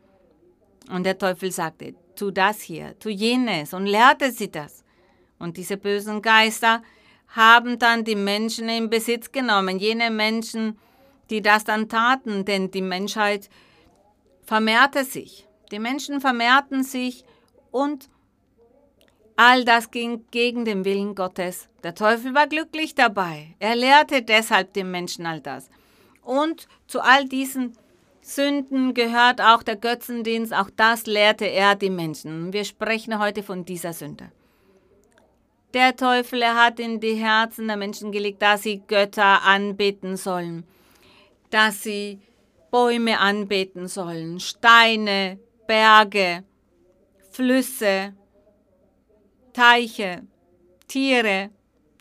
[0.91, 4.84] Und der Teufel sagte, tu das hier, tu jenes und lehrte sie das.
[5.39, 6.82] Und diese bösen Geister
[7.28, 10.78] haben dann die Menschen in Besitz genommen, jene Menschen,
[11.30, 13.51] die das dann taten, denn die Menschheit
[14.45, 15.47] vermehrte sich.
[15.72, 17.24] Die Menschen vermehrten sich
[17.72, 18.09] und
[19.34, 21.68] all das ging gegen den Willen Gottes.
[21.82, 23.55] Der Teufel war glücklich dabei.
[23.59, 25.68] Er lehrte deshalb den Menschen all das.
[26.22, 27.76] Und zu all diesen
[28.27, 32.53] Sünden gehört auch der Götzendienst, auch das lehrte er die Menschen.
[32.53, 34.33] Wir sprechen heute von dieser Sünde.
[35.74, 40.64] Der Teufel, er hat in die Herzen der Menschen gelegt, dass sie Götter anbeten sollen,
[41.51, 42.18] dass sie
[42.72, 46.43] Bäume anbeten sollen, Steine, Berge,
[47.31, 48.12] Flüsse,
[49.53, 50.22] Teiche,
[50.89, 51.51] Tiere,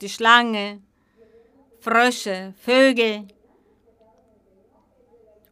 [0.01, 0.81] die Schlange,
[1.81, 3.27] Frösche, Vögel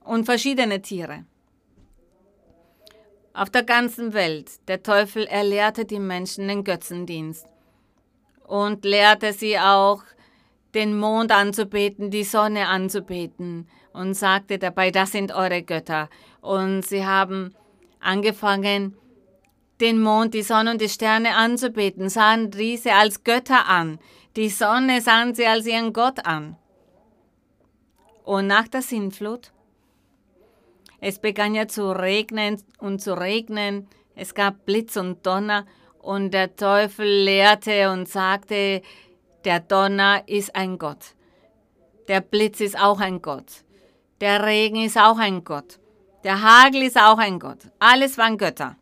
[0.03, 1.25] und verschiedene Tiere.
[3.33, 7.47] Auf der ganzen Welt, der Teufel erlehrte die Menschen den Götzendienst
[8.45, 10.03] und lehrte sie auch,
[10.73, 16.09] den Mond anzubeten, die Sonne anzubeten und sagte dabei, das sind eure Götter.
[16.41, 17.53] Und sie haben
[17.99, 18.97] angefangen,
[19.81, 23.99] den Mond, die Sonne und die Sterne anzubeten, sahen diese als Götter an.
[24.35, 26.57] Die Sonne sahen sie als ihren Gott an.
[28.23, 29.52] Und nach der Sintflut,
[31.05, 35.65] es begann ja zu regnen und zu regnen, es gab Blitz und Donner
[35.99, 38.81] und der Teufel lehrte und sagte,
[39.43, 41.15] der Donner ist ein Gott.
[42.07, 43.65] Der Blitz ist auch ein Gott.
[44.21, 45.77] Der Regen ist auch ein Gott.
[46.23, 47.59] Der Hagel ist auch ein Gott.
[47.79, 48.77] Alles waren Götter.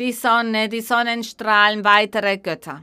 [0.00, 2.82] die Sonne, die Sonnenstrahlen, weitere Götter.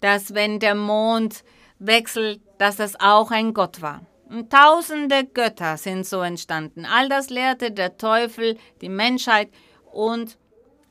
[0.00, 1.42] Dass wenn der Mond
[1.80, 4.02] wechselt, dass das auch ein Gott war.
[4.48, 6.86] Tausende Götter sind so entstanden.
[6.86, 9.50] All das lehrte der Teufel, die Menschheit
[9.90, 10.38] und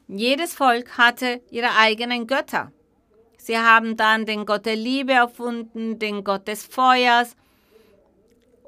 [0.08, 2.74] jedes Volk hatte ihre eigenen Götter.
[3.38, 7.38] Sie haben dann den Gott der Liebe erfunden, den Gott des Feuers.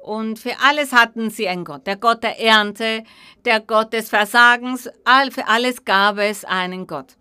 [0.00, 1.86] Und für alles hatten sie einen Gott.
[1.86, 3.04] Der Gott der Ernte,
[3.44, 4.90] der Gott des Versagens,
[5.30, 7.16] für alles gab es einen Gott.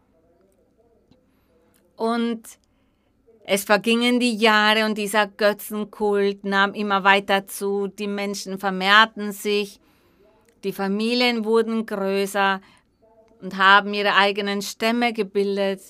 [1.98, 2.42] Und
[3.54, 7.88] es vergingen die Jahre und dieser Götzenkult nahm immer weiter zu.
[7.88, 9.82] Die Menschen vermehrten sich,
[10.64, 12.62] die Familien wurden größer
[13.42, 15.82] und haben ihre eigenen Stämme gebildet.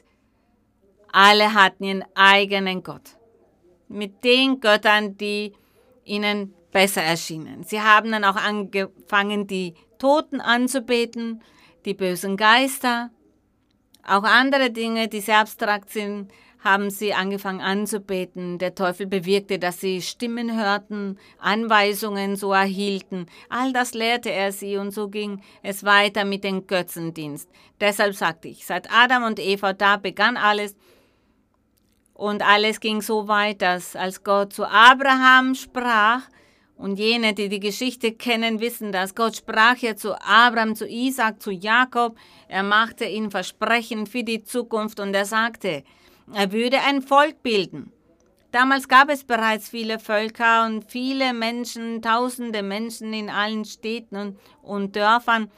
[1.11, 3.15] Alle hatten ihren eigenen Gott.
[3.87, 5.53] Mit den Göttern, die
[6.03, 7.63] ihnen besser erschienen.
[7.63, 11.43] Sie haben dann auch angefangen, die Toten anzubeten,
[11.85, 13.11] die bösen Geister,
[14.03, 16.31] auch andere Dinge, die sehr abstrakt sind,
[16.63, 18.57] haben sie angefangen anzubeten.
[18.59, 23.25] Der Teufel bewirkte, dass sie Stimmen hörten, Anweisungen so erhielten.
[23.49, 27.49] All das lehrte er sie und so ging es weiter mit dem Götzendienst.
[27.79, 30.75] Deshalb sagte ich, seit Adam und Eva da begann alles
[32.13, 36.21] und alles ging so weit, dass als Gott zu Abraham sprach,
[36.81, 39.13] und jene, die die Geschichte kennen, wissen das.
[39.13, 42.17] Gott sprach ja zu Abraham, zu Isaac, zu Jakob.
[42.47, 45.83] Er machte ihnen Versprechen für die Zukunft und er sagte,
[46.33, 47.91] er würde ein Volk bilden.
[48.51, 54.39] Damals gab es bereits viele Völker und viele Menschen, tausende Menschen in allen Städten und,
[54.61, 55.49] und Dörfern.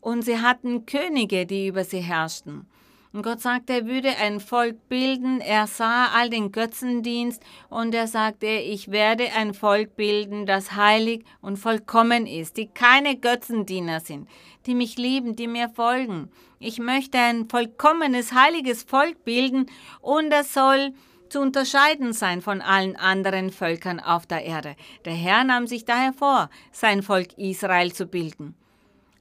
[0.00, 2.66] Und sie hatten Könige, die über sie herrschten.
[3.14, 5.40] Und Gott sagte, er würde ein Volk bilden.
[5.40, 11.24] Er sah all den Götzendienst und er sagte, ich werde ein Volk bilden, das heilig
[11.40, 14.28] und vollkommen ist, die keine Götzendiener sind,
[14.66, 16.28] die mich lieben, die mir folgen.
[16.58, 19.66] Ich möchte ein vollkommenes, heiliges Volk bilden
[20.00, 20.92] und es soll
[21.28, 24.74] zu unterscheiden sein von allen anderen Völkern auf der Erde.
[25.04, 28.56] Der Herr nahm sich daher vor, sein Volk Israel zu bilden.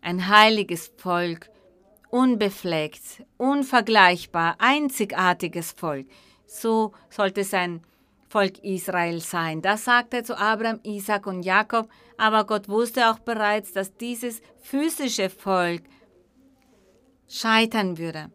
[0.01, 1.52] Ein heiliges Volk,
[2.13, 6.05] unbefleckt, unvergleichbar, einzigartiges Volk.
[6.45, 7.81] So sollte sein
[8.29, 9.63] Volk Israel sein.
[9.63, 11.89] Das sagte er zu Abraham, Isaac und Jakob,
[12.19, 15.81] aber Gott wusste auch bereits, dass dieses physische Volk
[17.27, 18.31] scheitern würde.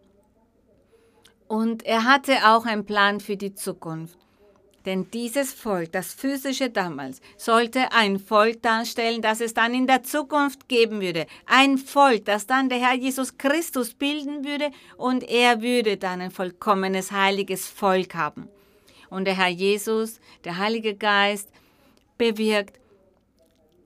[1.47, 4.18] Und er hatte auch einen Plan für die Zukunft.
[4.89, 10.03] Denn dieses Volk, das physische damals, sollte ein Volk darstellen, das es dann in der
[10.03, 11.27] Zukunft geben würde.
[11.45, 16.31] Ein Volk, das dann der Herr Jesus Christus bilden würde und er würde dann ein
[16.31, 18.49] vollkommenes, heiliges Volk haben.
[19.11, 21.51] Und der Herr Jesus, der Heilige Geist,
[22.17, 22.81] bewirkt,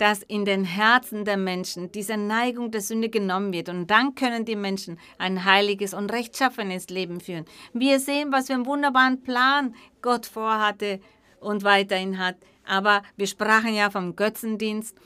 [0.03, 3.68] dass in den Herzen der Menschen diese Neigung der Sünde genommen wird.
[3.68, 7.44] Und dann können die Menschen ein heiliges und rechtschaffenes Leben führen.
[7.72, 10.98] Wir sehen, was für einen wunderbaren Plan Gott vorhatte
[11.38, 12.34] und weiterhin hat.
[12.66, 14.98] Aber wir sprachen ja vom Götzendienst.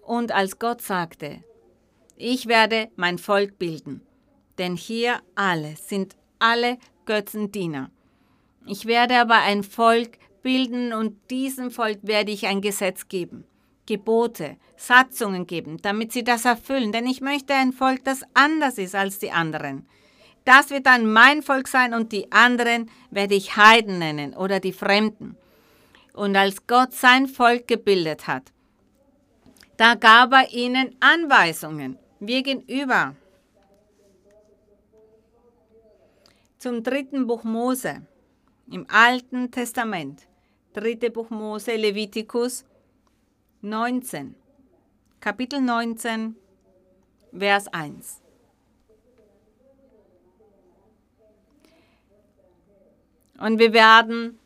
[0.00, 1.44] Und als Gott sagte,
[2.16, 4.00] ich werde mein Volk bilden,
[4.56, 7.90] denn hier alle sind alle Götzendiener.
[8.64, 13.44] Ich werde aber ein Volk bilden und diesem Volk werde ich ein Gesetz geben.
[13.86, 16.92] Gebote, Satzungen geben, damit sie das erfüllen.
[16.92, 19.86] Denn ich möchte ein Volk, das anders ist als die anderen.
[20.44, 24.72] Das wird dann mein Volk sein und die anderen werde ich Heiden nennen oder die
[24.72, 25.36] Fremden.
[26.12, 28.52] Und als Gott sein Volk gebildet hat,
[29.76, 31.98] da gab er ihnen Anweisungen.
[32.20, 33.14] Wir gehen über
[36.58, 38.02] zum dritten Buch Mose
[38.70, 40.26] im Alten Testament.
[40.72, 42.64] Dritte Buch Mose, Levitikus
[43.66, 44.36] 19.
[45.18, 46.36] Kapitel 19,
[47.36, 48.22] Vers 1.
[53.40, 54.38] Und wir werden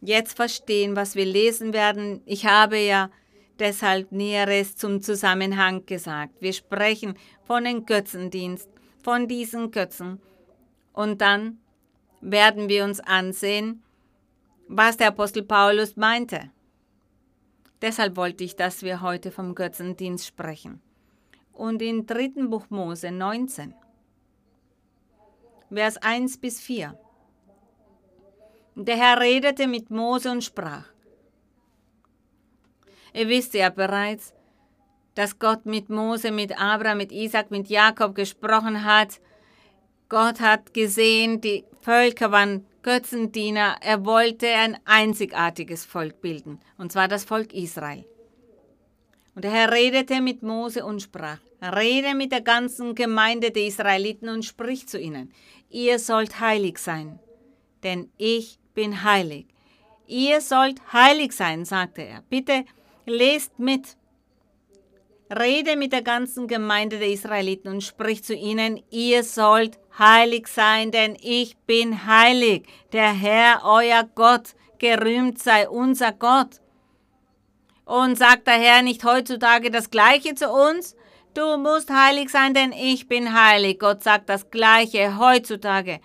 [0.00, 2.22] jetzt verstehen, was wir lesen werden.
[2.24, 3.10] Ich habe ja
[3.58, 6.40] deshalb Näheres zum Zusammenhang gesagt.
[6.40, 8.68] Wir sprechen von den Götzendienst,
[9.02, 10.20] von diesen Götzen.
[10.92, 11.58] Und dann
[12.20, 13.82] werden wir uns ansehen,
[14.68, 16.52] was der Apostel Paulus meinte.
[17.80, 20.80] Deshalb wollte ich, dass wir heute vom Götzendienst sprechen.
[21.52, 23.74] Und im dritten Buch Mose 19,
[25.72, 26.98] Vers 1 bis 4.
[28.74, 30.84] Der Herr redete mit Mose und sprach.
[33.12, 34.32] Ihr wisst ja bereits,
[35.14, 39.20] dass Gott mit Mose, mit Abraham, mit Isaac, mit Jakob gesprochen hat.
[40.08, 47.08] Gott hat gesehen, die Völker waren Götzendiener, er wollte ein einzigartiges Volk bilden, und zwar
[47.08, 48.04] das Volk Israel.
[49.34, 54.28] Und der Herr redete mit Mose und sprach, rede mit der ganzen Gemeinde der Israeliten
[54.28, 55.32] und sprich zu ihnen.
[55.70, 57.18] Ihr sollt heilig sein,
[57.82, 59.46] denn ich bin heilig.
[60.06, 62.22] Ihr sollt heilig sein, sagte er.
[62.30, 62.64] Bitte
[63.06, 63.96] lest mit.
[65.30, 70.90] Rede mit der ganzen Gemeinde der Israeliten und sprich zu ihnen, ihr sollt heilig sein,
[70.90, 72.66] denn ich bin heilig.
[72.92, 76.60] Der Herr, euer Gott, gerühmt sei unser Gott.
[77.84, 80.94] Und sagt der Herr nicht heutzutage das Gleiche zu uns?
[81.34, 83.78] Du musst heilig sein, denn ich bin heilig.
[83.78, 86.00] Gott sagt das Gleiche heutzutage.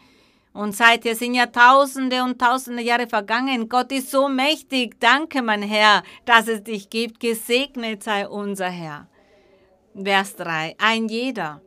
[0.53, 3.67] Und seither sind ja tausende und tausende Jahre vergangen.
[3.67, 4.99] Gott ist so mächtig.
[4.99, 7.19] Danke, mein Herr, dass es dich gibt.
[7.19, 9.07] Gesegnet sei unser Herr.
[9.95, 10.75] Vers 3.
[10.77, 11.61] Ein jeder.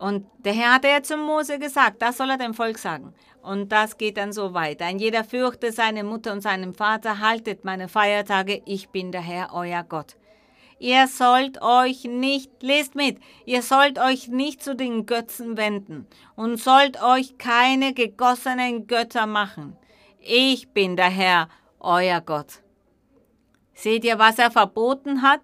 [0.00, 3.12] Und der Herr hatte ja zum Mose gesagt, das soll er dem Volk sagen.
[3.42, 4.86] Und das geht dann so weiter.
[4.86, 9.50] Ein jeder fürchte seine Mutter und seinen Vater, haltet meine Feiertage, ich bin der Herr,
[9.52, 10.16] euer Gott.
[10.78, 16.56] Ihr sollt euch nicht, lest mit, ihr sollt euch nicht zu den Götzen wenden und
[16.56, 19.76] sollt euch keine gegossenen Götter machen.
[20.18, 22.62] Ich bin der Herr, euer Gott.
[23.74, 25.42] Seht ihr, was er verboten hat?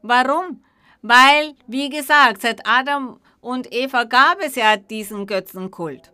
[0.00, 0.64] Warum?
[1.02, 6.10] Weil, wie gesagt, seit Adam und Eva gab es ja diesen Götzenkult.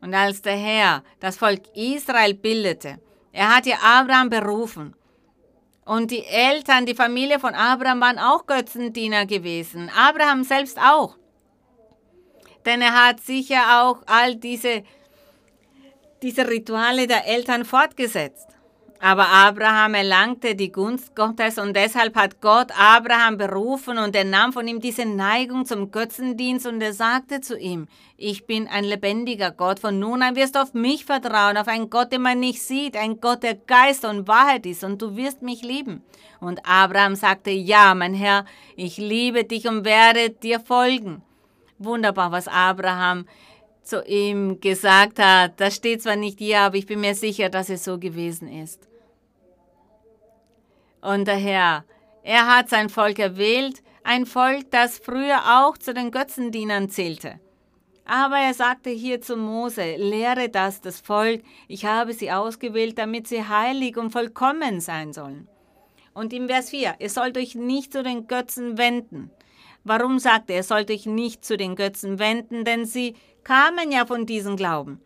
[0.00, 3.00] Und als der Herr das Volk Israel bildete,
[3.32, 4.94] er hat ja Abraham berufen.
[5.84, 9.90] Und die Eltern, die Familie von Abraham waren auch Götzendiener gewesen.
[9.92, 11.16] Abraham selbst auch.
[12.64, 14.84] Denn er hat sicher auch all diese,
[16.22, 18.46] diese Rituale der Eltern fortgesetzt.
[19.00, 24.52] Aber Abraham erlangte die Gunst Gottes und deshalb hat Gott Abraham berufen und er nahm
[24.52, 27.86] von ihm diese Neigung zum Götzendienst und er sagte zu ihm,
[28.16, 31.90] ich bin ein lebendiger Gott, von nun an wirst du auf mich vertrauen, auf einen
[31.90, 35.42] Gott, den man nicht sieht, ein Gott, der Geist und Wahrheit ist und du wirst
[35.42, 36.02] mich lieben.
[36.40, 38.44] Und Abraham sagte, ja, mein Herr,
[38.74, 41.22] ich liebe dich und werde dir folgen.
[41.78, 43.26] Wunderbar, was Abraham
[43.88, 45.60] zu ihm gesagt hat.
[45.60, 48.88] Das steht zwar nicht hier, aber ich bin mir sicher, dass es so gewesen ist.
[51.00, 51.84] Und der Herr,
[52.22, 57.40] er hat sein Volk erwählt, ein Volk, das früher auch zu den Götzendienern zählte.
[58.04, 63.28] Aber er sagte hier zu Mose, lehre das das Volk, ich habe sie ausgewählt, damit
[63.28, 65.46] sie heilig und vollkommen sein sollen.
[66.14, 69.30] Und im Vers 4, ihr sollt euch nicht zu den Götzen wenden.
[69.84, 72.64] Warum sagt er, ihr sollt euch nicht zu den Götzen wenden?
[72.64, 73.14] Denn sie
[73.48, 75.00] kamen ja von diesem Glauben.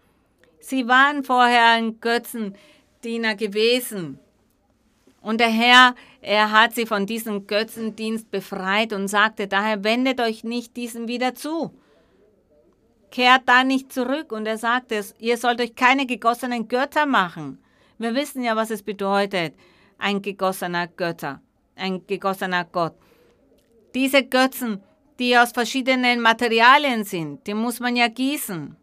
[0.58, 4.18] Sie waren vorher ein Götzendiener gewesen.
[5.20, 10.42] Und der Herr, er hat sie von diesem Götzendienst befreit und sagte, daher wendet euch
[10.42, 11.72] nicht diesem wieder zu.
[13.12, 14.32] Kehrt da nicht zurück.
[14.32, 17.58] Und er sagte, ihr sollt euch keine gegossenen Götter machen.
[17.98, 19.54] Wir wissen ja, was es bedeutet,
[19.98, 21.40] ein gegossener Götter,
[21.76, 22.94] ein gegossener Gott.
[23.94, 24.82] Diese Götzen,
[25.22, 28.76] die aus verschiedenen Materialien sind, die muss man ja gießen.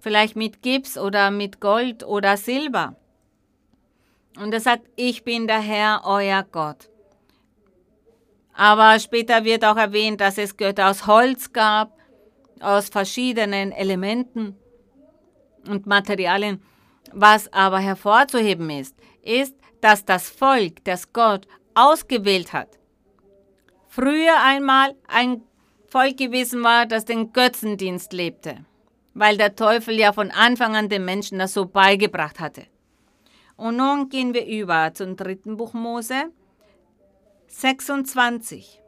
[0.00, 2.94] Vielleicht mit Gips oder mit Gold oder Silber.
[4.36, 6.90] Und er sagt, ich bin der Herr, euer Gott.
[8.52, 11.96] Aber später wird auch erwähnt, dass es Götter aus Holz gab,
[12.60, 14.54] aus verschiedenen Elementen
[15.66, 16.62] und Materialien.
[17.12, 22.78] Was aber hervorzuheben ist, ist, dass das Volk, das Gott ausgewählt hat,
[23.88, 25.42] früher einmal ein
[25.92, 28.64] Volk gewesen war, das den Götzendienst lebte,
[29.12, 32.64] weil der Teufel ja von Anfang an den Menschen das so beigebracht hatte.
[33.56, 36.32] Und nun gehen wir über zum dritten Buch Mose
[37.48, 38.80] 26.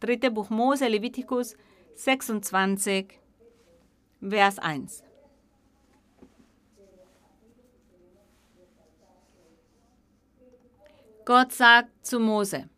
[0.00, 1.56] Dritte Buch Mose, Levitikus
[1.94, 3.18] 26,
[4.20, 5.02] Vers 1.
[11.24, 12.68] Gott sagt zu Mose,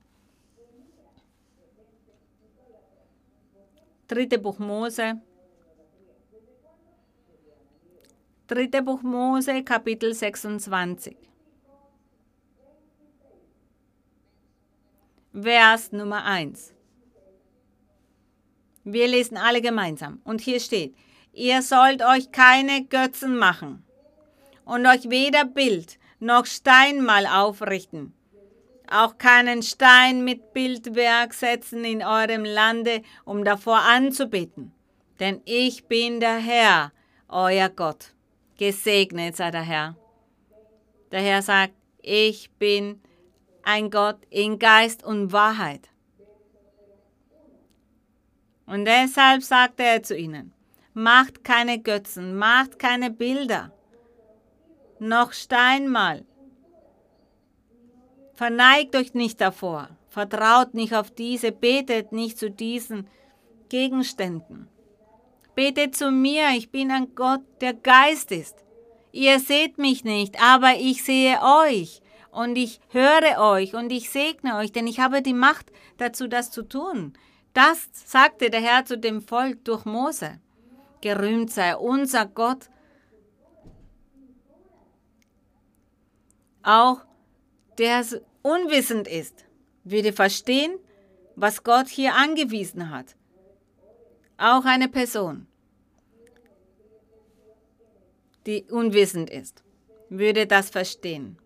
[4.10, 5.20] dritte Buch Mose,
[8.48, 11.16] Dritte Buch Mose, Kapitel 26.
[15.32, 16.74] Vers Nummer 1.
[18.82, 20.20] Wir lesen alle gemeinsam.
[20.24, 20.96] Und hier steht,
[21.32, 23.84] ihr sollt euch keine Götzen machen
[24.64, 28.12] und euch weder Bild noch Steinmal aufrichten,
[28.90, 34.72] auch keinen Stein mit Bildwerk setzen in eurem Lande, um davor anzubeten.
[35.20, 36.92] Denn ich bin der Herr,
[37.28, 38.14] euer Gott.
[38.58, 39.96] Gesegnet sei der Herr.
[41.12, 43.00] Der Herr sagt, ich bin
[43.62, 45.88] ein Gott in Geist und Wahrheit.
[48.66, 50.52] Und deshalb sagte er zu ihnen,
[50.94, 53.72] macht keine Götzen, macht keine Bilder,
[54.98, 56.24] noch Steinmal.
[58.40, 63.06] Verneigt euch nicht davor, Vertraut nicht auf diese, betet nicht zu diesen
[63.68, 64.66] Gegenständen.
[65.54, 68.64] Betet zu mir, ich bin ein Gott, der Geist ist.
[69.12, 74.56] Ihr seht mich nicht, aber ich sehe euch und ich höre euch und ich segne
[74.56, 77.12] euch, denn ich habe die Macht dazu, das zu tun.
[77.52, 80.40] Das sagte der Herr zu dem Volk durch Mose.
[81.02, 82.70] Gerühmt sei unser Gott.
[86.62, 87.02] Auch
[87.76, 88.02] der
[88.42, 89.44] unwissend ist,
[89.84, 90.78] würde verstehen,
[91.36, 93.16] was Gott hier angewiesen hat.
[94.36, 95.46] Auch eine Person,
[98.46, 99.62] die unwissend ist,
[100.08, 101.38] würde das verstehen.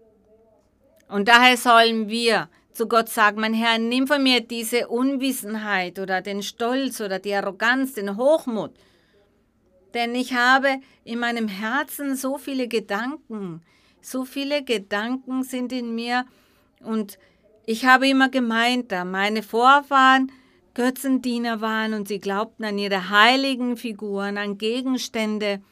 [1.09, 6.21] Und daher sollen wir zu Gott sagen, mein Herr, nimm von mir diese Unwissenheit oder
[6.23, 8.73] den Stolz oder die Arroganz, den Hochmut.
[9.95, 13.63] Denn ich habe in meinem Herzen so viele Gedanken,
[14.01, 16.27] so viele Gedanken sind in mir
[16.85, 17.18] und
[17.66, 20.30] ich habe immer gemeint, da meine Vorfahren
[20.74, 25.62] Götzendiener waren und sie glaubten an ihre heiligen Figuren, an Gegenstände,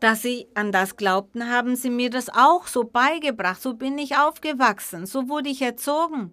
[0.00, 3.60] dass sie an das glaubten, haben sie mir das auch so beigebracht.
[3.60, 6.32] So bin ich aufgewachsen, so wurde ich erzogen.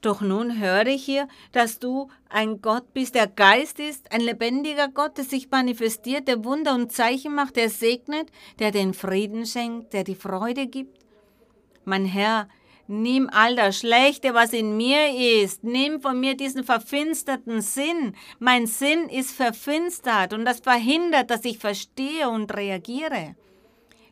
[0.00, 4.88] Doch nun höre ich hier, dass du ein Gott bist, der Geist ist, ein lebendiger
[4.88, 9.92] Gott, der sich manifestiert, der Wunder und Zeichen macht, der segnet, der den Frieden schenkt,
[9.92, 10.98] der die Freude gibt.
[11.84, 12.48] Mein Herr,
[12.88, 15.64] Nimm all das Schlechte, was in mir ist.
[15.64, 18.14] Nimm von mir diesen verfinsterten Sinn.
[18.38, 23.34] Mein Sinn ist verfinstert und das verhindert, dass ich verstehe und reagiere.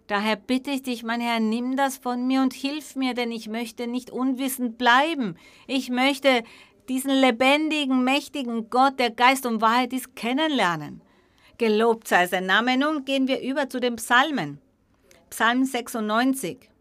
[0.08, 3.48] Daher bitte ich dich, mein Herr, nimm das von mir und hilf mir, denn ich
[3.48, 5.36] möchte nicht unwissend bleiben.
[5.66, 6.42] Ich möchte
[6.88, 11.00] diesen lebendigen, mächtigen Gott, der Geist und Wahrheit ist, kennenlernen.
[11.58, 12.76] Gelobt sei sein Name.
[12.76, 14.58] Nun gehen wir über zu den Psalmen.
[15.30, 16.73] Psalm 96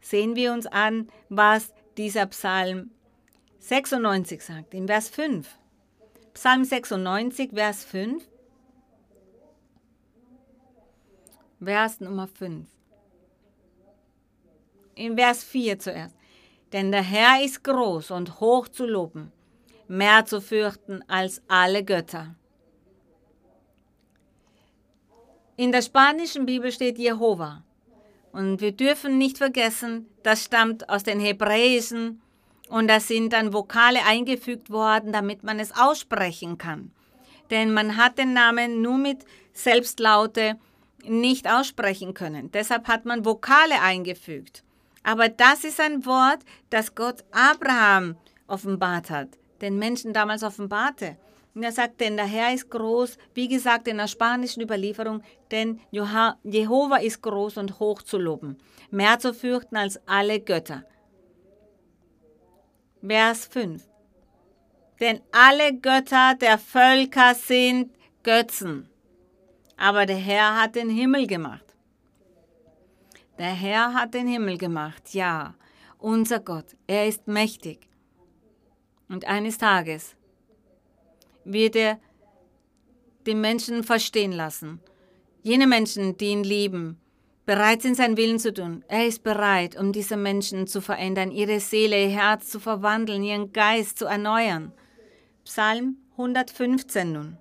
[0.00, 2.90] sehen wir uns an, was dieser Psalm
[3.60, 5.48] 96 sagt, in Vers 5.
[6.34, 8.26] Psalm 96, Vers 5.
[11.62, 12.66] Vers Nummer 5.
[14.94, 16.16] In Vers 4 zuerst.
[16.72, 19.32] Denn der Herr ist groß und hoch zu loben,
[19.88, 22.34] mehr zu fürchten als alle Götter.
[25.56, 27.62] In der spanischen Bibel steht Jehova.
[28.32, 32.20] Und wir dürfen nicht vergessen, das stammt aus den Hebräischen
[32.68, 36.92] und da sind dann Vokale eingefügt worden, damit man es aussprechen kann.
[37.50, 40.56] Denn man hat den Namen nur mit Selbstlaute
[41.04, 42.52] nicht aussprechen können.
[42.52, 44.62] Deshalb hat man Vokale eingefügt.
[45.02, 48.16] Aber das ist ein Wort, das Gott Abraham
[48.46, 49.28] offenbart hat,
[49.60, 51.16] den Menschen damals offenbarte.
[51.54, 55.80] Und er sagt, denn der Herr ist groß, wie gesagt in der spanischen Überlieferung, denn
[55.90, 58.56] Jehova ist groß und hoch zu loben,
[58.90, 60.84] mehr zu fürchten als alle Götter.
[63.04, 63.82] Vers 5.
[65.00, 68.88] Denn alle Götter der Völker sind Götzen,
[69.76, 71.64] aber der Herr hat den Himmel gemacht.
[73.38, 75.54] Der Herr hat den Himmel gemacht, ja,
[75.98, 77.88] unser Gott, er ist mächtig.
[79.08, 80.14] Und eines Tages
[81.44, 81.98] wird er
[83.26, 84.80] den Menschen verstehen lassen.
[85.42, 87.00] Jene Menschen, die ihn lieben,
[87.46, 88.84] bereit sind, seinen Willen zu tun.
[88.88, 93.52] Er ist bereit, um diese Menschen zu verändern, ihre Seele, ihr Herz zu verwandeln, ihren
[93.52, 94.72] Geist zu erneuern.
[95.44, 97.36] Psalm 115 nun.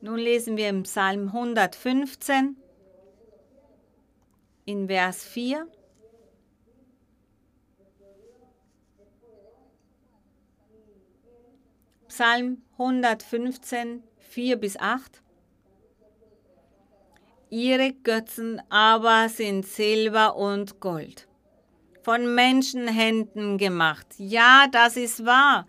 [0.00, 2.56] Nun lesen wir im Psalm 115
[4.64, 5.68] in Vers 4.
[12.08, 15.22] Psalm 115, 4 bis 8.
[17.48, 21.28] Ihre Götzen aber sind Silber und Gold,
[22.02, 24.06] von Menschenhänden gemacht.
[24.18, 25.68] Ja, das ist wahr.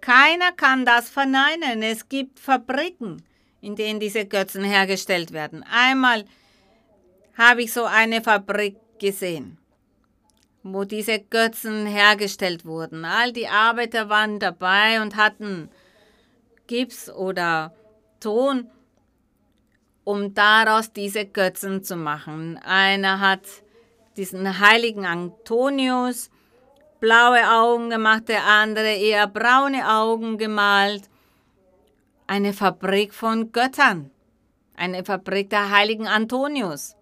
[0.00, 1.82] Keiner kann das verneinen.
[1.82, 3.22] Es gibt Fabriken,
[3.60, 5.62] in denen diese Götzen hergestellt werden.
[5.70, 6.24] Einmal
[7.36, 9.58] habe ich so eine Fabrik gesehen
[10.64, 13.04] wo diese Götzen hergestellt wurden.
[13.04, 15.68] All die Arbeiter waren dabei und hatten
[16.66, 17.74] Gips oder
[18.20, 18.70] Ton,
[20.04, 22.58] um daraus diese Götzen zu machen.
[22.58, 23.42] Einer hat
[24.16, 26.30] diesen heiligen Antonius
[27.00, 31.10] blaue Augen gemacht, der andere eher braune Augen gemalt.
[32.26, 34.10] Eine Fabrik von Göttern,
[34.74, 36.96] eine Fabrik der heiligen Antonius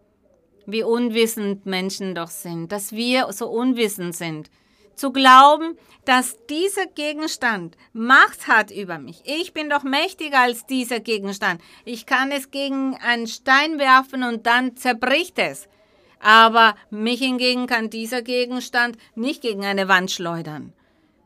[0.67, 4.51] wie unwissend Menschen doch sind, dass wir so unwissend sind.
[4.95, 9.23] Zu glauben, dass dieser Gegenstand Macht hat über mich.
[9.25, 11.61] Ich bin doch mächtiger als dieser Gegenstand.
[11.85, 15.69] Ich kann es gegen einen Stein werfen und dann zerbricht es.
[16.21, 20.73] Aber mich hingegen kann dieser Gegenstand nicht gegen eine Wand schleudern.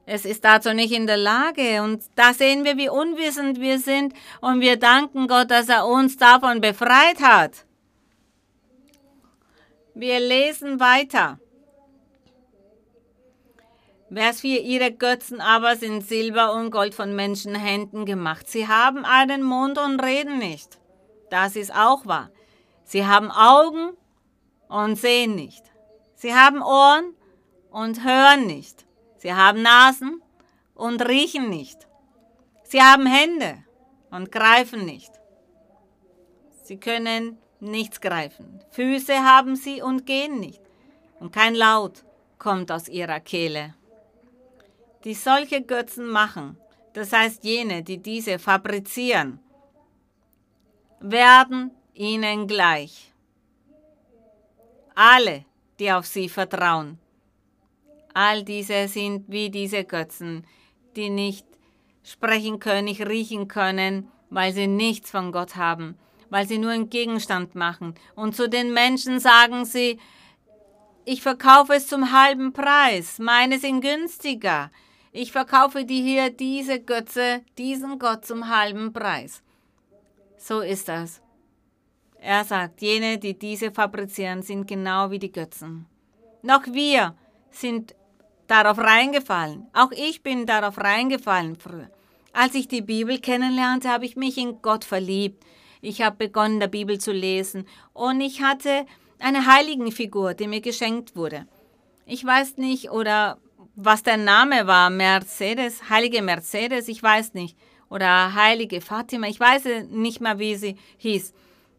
[0.06, 1.82] Es ist dazu nicht in der Lage.
[1.82, 4.14] Und da sehen wir, wie unwissend wir sind.
[4.40, 7.66] Und wir danken Gott, dass er uns davon befreit hat.
[9.94, 11.40] Wir lesen weiter.
[14.12, 14.62] Vers 4.
[14.62, 18.48] Ihre Götzen aber sind Silber und Gold von Menschenhänden gemacht.
[18.48, 20.78] Sie haben einen Mund und reden nicht.
[21.28, 22.30] Das ist auch wahr.
[22.84, 23.96] Sie haben Augen
[24.68, 25.64] und sehen nicht.
[26.14, 27.14] Sie haben Ohren
[27.70, 28.86] und hören nicht.
[29.16, 30.22] Sie haben Nasen
[30.74, 31.88] und riechen nicht.
[32.62, 33.64] Sie haben Hände
[34.11, 35.11] und greifen nicht.
[36.62, 38.61] Sie können nichts greifen.
[38.70, 40.62] Füße haben sie und gehen nicht.
[41.18, 42.04] Und kein Laut
[42.38, 43.74] kommt aus ihrer Kehle.
[45.07, 46.57] Die solche Götzen machen,
[46.92, 49.38] das heißt jene, die diese fabrizieren,
[50.98, 53.12] werden ihnen gleich.
[54.96, 55.44] Alle,
[55.78, 56.98] die auf sie vertrauen.
[58.14, 60.44] All diese sind wie diese Götzen,
[60.96, 61.46] die nicht
[62.02, 65.96] sprechen können, nicht riechen können, weil sie nichts von Gott haben,
[66.30, 67.94] weil sie nur einen Gegenstand machen.
[68.16, 70.00] Und zu den Menschen sagen sie,
[71.04, 74.72] ich verkaufe es zum halben Preis, meine sind günstiger.
[75.18, 79.42] Ich verkaufe dir hier diese Götze, diesen Gott zum halben Preis.
[80.36, 81.22] So ist das.
[82.20, 85.86] Er sagt, jene, die diese fabrizieren, sind genau wie die Götzen.
[86.42, 87.16] Noch wir
[87.50, 87.94] sind
[88.46, 89.66] darauf reingefallen.
[89.72, 91.90] Auch ich bin darauf reingefallen früher.
[92.34, 95.42] Als ich die Bibel kennenlernte, habe ich mich in Gott verliebt.
[95.80, 98.84] Ich habe begonnen, der Bibel zu lesen und ich hatte
[99.18, 101.46] eine Heiligenfigur, die mir geschenkt wurde.
[102.04, 103.38] Ich weiß nicht, oder
[103.77, 107.57] was der Name war, Mercedes, heilige Mercedes, ich weiß nicht,
[107.91, 111.35] oder heilige Fatima, ich weiß nicht mehr, wie sie hieß.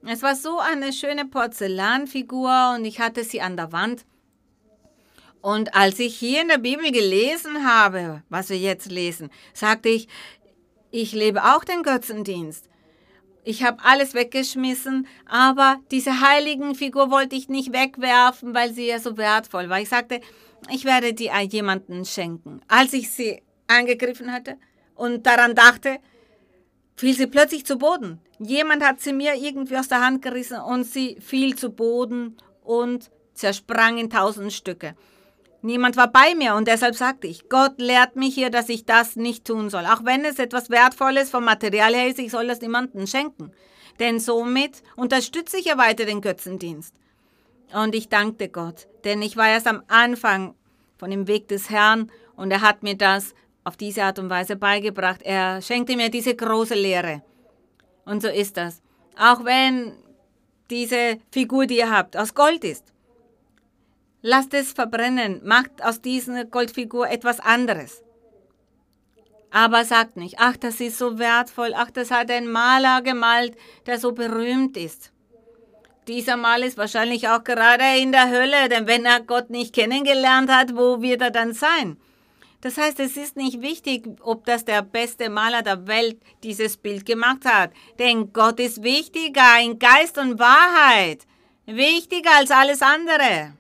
[0.05, 4.05] Es war so eine schöne Porzellanfigur und ich hatte sie an der Wand.
[5.41, 10.07] Und als ich hier in der Bibel gelesen habe, was wir jetzt lesen, sagte ich,
[10.91, 12.69] ich lebe auch den Götzendienst.
[13.43, 18.99] Ich habe alles weggeschmissen, aber diese heiligen Figur wollte ich nicht wegwerfen, weil sie ja
[18.99, 19.79] so wertvoll war.
[19.79, 20.21] Ich sagte,
[20.69, 22.61] ich werde die jemanden schenken.
[22.67, 24.57] Als ich sie angegriffen hatte
[24.95, 25.99] und daran dachte,
[26.95, 28.19] fiel sie plötzlich zu Boden.
[28.39, 33.09] Jemand hat sie mir irgendwie aus der Hand gerissen und sie fiel zu Boden und
[33.33, 34.95] zersprang in tausend Stücke.
[35.61, 39.15] Niemand war bei mir und deshalb sagte ich, Gott lehrt mich hier, dass ich das
[39.15, 39.85] nicht tun soll.
[39.85, 43.51] Auch wenn es etwas Wertvolles vom Material her ist, ich soll das niemandem schenken.
[43.99, 46.93] Denn somit unterstütze ich ja weiter den Götzendienst.
[47.73, 50.55] Und ich dankte Gott, denn ich war erst am Anfang
[50.97, 54.55] von dem Weg des Herrn und er hat mir das auf diese Art und Weise
[54.55, 55.21] beigebracht.
[55.23, 57.21] Er schenkte mir diese große Lehre.
[58.05, 58.81] Und so ist das.
[59.17, 59.97] Auch wenn
[60.69, 62.93] diese Figur, die ihr habt, aus Gold ist
[64.21, 68.03] Lasst es verbrennen, macht aus dieser Goldfigur etwas anderes.
[69.51, 73.55] Aber sagt nicht, ach, das ist so wertvoll, ach, das hat ein Maler gemalt,
[73.85, 75.13] der so berühmt ist.
[76.07, 80.49] Dieser Mal ist wahrscheinlich auch gerade in der Hölle, denn wenn er Gott nicht kennengelernt
[80.49, 81.97] hat, wo wird er dann sein?
[82.61, 87.05] Das heißt, es ist nicht wichtig, ob das der beste Maler der Welt dieses Bild
[87.05, 91.27] gemacht hat, denn Gott ist wichtiger in Geist und Wahrheit,
[91.65, 93.53] wichtiger als alles andere.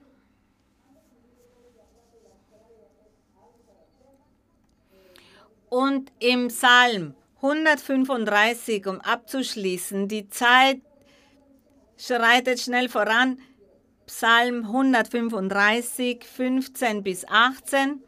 [5.69, 10.79] Und im Psalm 135, um abzuschließen, die Zeit
[11.97, 13.39] schreitet schnell voran,
[14.05, 18.01] Psalm 135, 15 bis 18.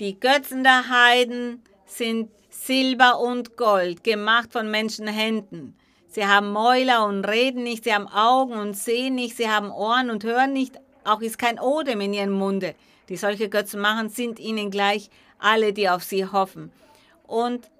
[0.00, 5.74] Die Götzen der Heiden sind Silber und Gold, gemacht von Menschenhänden.
[6.08, 10.10] Sie haben Mäuler und reden nicht, sie haben Augen und sehen nicht, sie haben Ohren
[10.10, 12.74] und hören nicht, auch ist kein Odem in ihrem Munde.
[13.08, 15.08] Die solche Götzen machen, sind ihnen gleich
[15.38, 16.72] alle, die auf sie hoffen.
[17.26, 17.70] Und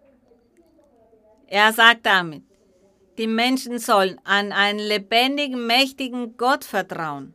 [1.47, 2.43] er sagt damit,
[3.19, 7.35] die Menschen sollen an einen lebendigen, mächtigen Gott vertrauen.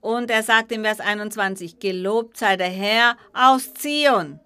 [0.00, 4.38] Und er sagt im Vers 21, gelobt sei der Herr aus Zion,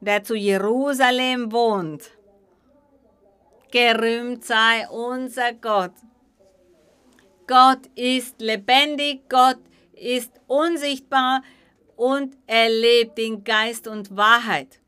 [0.00, 2.10] der zu Jerusalem wohnt.
[3.72, 5.92] Gerühmt sei unser Gott.
[7.46, 9.58] Gott ist lebendig, Gott
[9.92, 11.42] ist unsichtbar,
[11.96, 14.80] und er lebt in Geist und Wahrheit.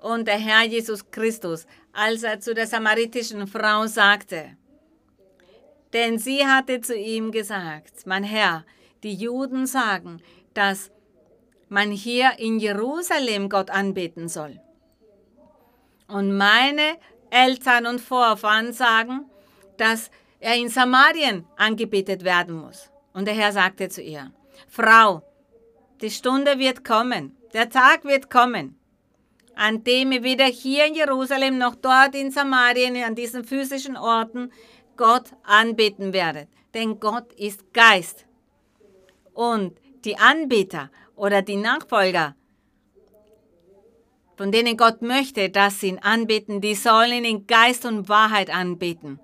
[0.00, 1.66] Und der Herr Jesus Christus,
[2.00, 4.56] als er zu der samaritischen Frau sagte,
[5.92, 8.64] denn sie hatte zu ihm gesagt, mein Herr,
[9.02, 10.22] die Juden sagen,
[10.54, 10.90] dass
[11.68, 14.58] man hier in Jerusalem Gott anbeten soll.
[16.08, 16.96] Und meine
[17.28, 19.26] Eltern und Vorfahren sagen,
[19.76, 22.90] dass er in Samarien angebetet werden muss.
[23.12, 24.32] Und der Herr sagte zu ihr,
[24.68, 25.22] Frau,
[26.00, 28.79] die Stunde wird kommen, der Tag wird kommen,
[29.60, 34.50] an dem ihr weder hier in Jerusalem noch dort in Samarien, an diesen physischen Orten,
[34.96, 36.48] Gott anbeten werdet.
[36.72, 38.24] Denn Gott ist Geist.
[39.34, 42.36] Und die Anbeter oder die Nachfolger,
[44.38, 48.48] von denen Gott möchte, dass sie ihn anbeten, die sollen ihn in Geist und Wahrheit
[48.48, 49.20] anbeten.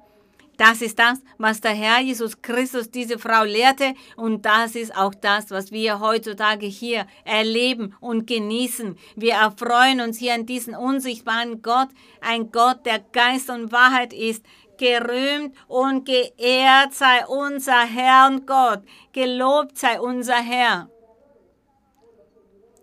[0.57, 5.15] Das ist das, was der Herr Jesus Christus diese Frau lehrte und das ist auch
[5.15, 8.97] das, was wir heutzutage hier erleben und genießen.
[9.17, 11.89] Wir erfreuen uns hier an diesen unsichtbaren Gott,
[12.23, 14.45] ein Gott, der Geist und Wahrheit ist.
[14.79, 18.83] Gerühmt und geehrt sei unser Herr und Gott,
[19.13, 20.91] gelobt sei unser Herr.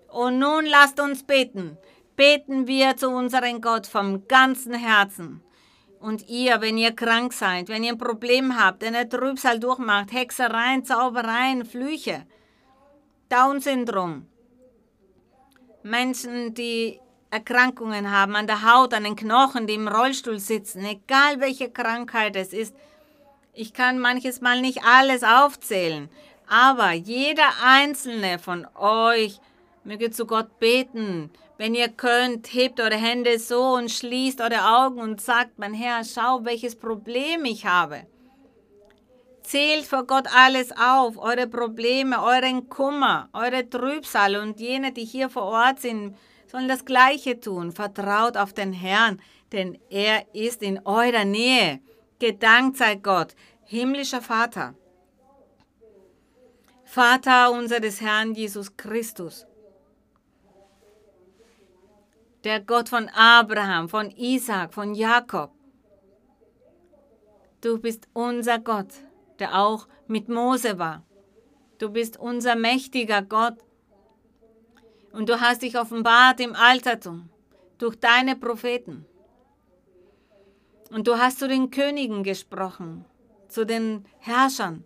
[0.09, 1.77] Und nun lasst uns beten.
[2.15, 5.43] Beten wir zu unserem Gott vom ganzen Herzen.
[6.03, 10.83] Und ihr, wenn ihr krank seid, wenn ihr ein Problem habt, eine Trübsal durchmacht, Hexereien,
[10.83, 12.25] Zaubereien, Flüche,
[13.29, 14.25] Down-Syndrom,
[15.81, 16.99] Menschen, die
[17.29, 22.35] Erkrankungen haben an der Haut, an den Knochen, die im Rollstuhl sitzen, egal welche Krankheit
[22.35, 22.75] es ist.
[23.53, 26.09] Ich kann manches Mal nicht alles aufzählen,
[26.49, 29.39] aber jeder einzelne von euch
[29.85, 31.31] möge zu Gott beten,
[31.63, 36.03] wenn ihr könnt, hebt eure Hände so und schließt eure Augen und sagt, mein Herr,
[36.03, 38.05] schau, welches Problem ich habe.
[39.43, 45.29] Zählt vor Gott alles auf, eure Probleme, euren Kummer, eure Trübsal und jene, die hier
[45.29, 46.17] vor Ort sind,
[46.51, 47.71] sollen das Gleiche tun.
[47.71, 49.21] Vertraut auf den Herrn,
[49.53, 51.79] denn er ist in eurer Nähe.
[52.19, 54.75] Gedankt sei Gott, himmlischer Vater.
[56.83, 59.47] Vater unseres Herrn Jesus Christus
[62.43, 65.51] der Gott von Abraham, von Isaac, von Jakob.
[67.61, 68.93] Du bist unser Gott,
[69.39, 71.03] der auch mit Mose war.
[71.79, 73.55] Du bist unser mächtiger Gott.
[75.13, 77.29] Und du hast dich offenbart im Altertum
[77.77, 79.05] durch deine Propheten.
[80.89, 83.05] Und du hast zu den Königen gesprochen,
[83.47, 84.83] zu den Herrschern.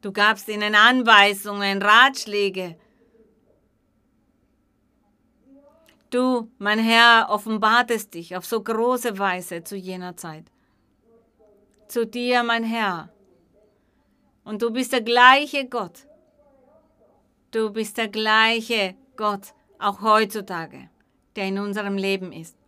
[0.00, 2.76] Du gabst ihnen Anweisungen, Ratschläge
[6.12, 10.44] Du, mein Herr, offenbartest dich auf so große Weise zu jener Zeit.
[11.88, 13.08] Zu dir, mein Herr.
[14.44, 16.06] Und du bist der gleiche Gott.
[17.50, 20.90] Du bist der gleiche Gott, auch heutzutage,
[21.34, 22.58] der in unserem Leben ist.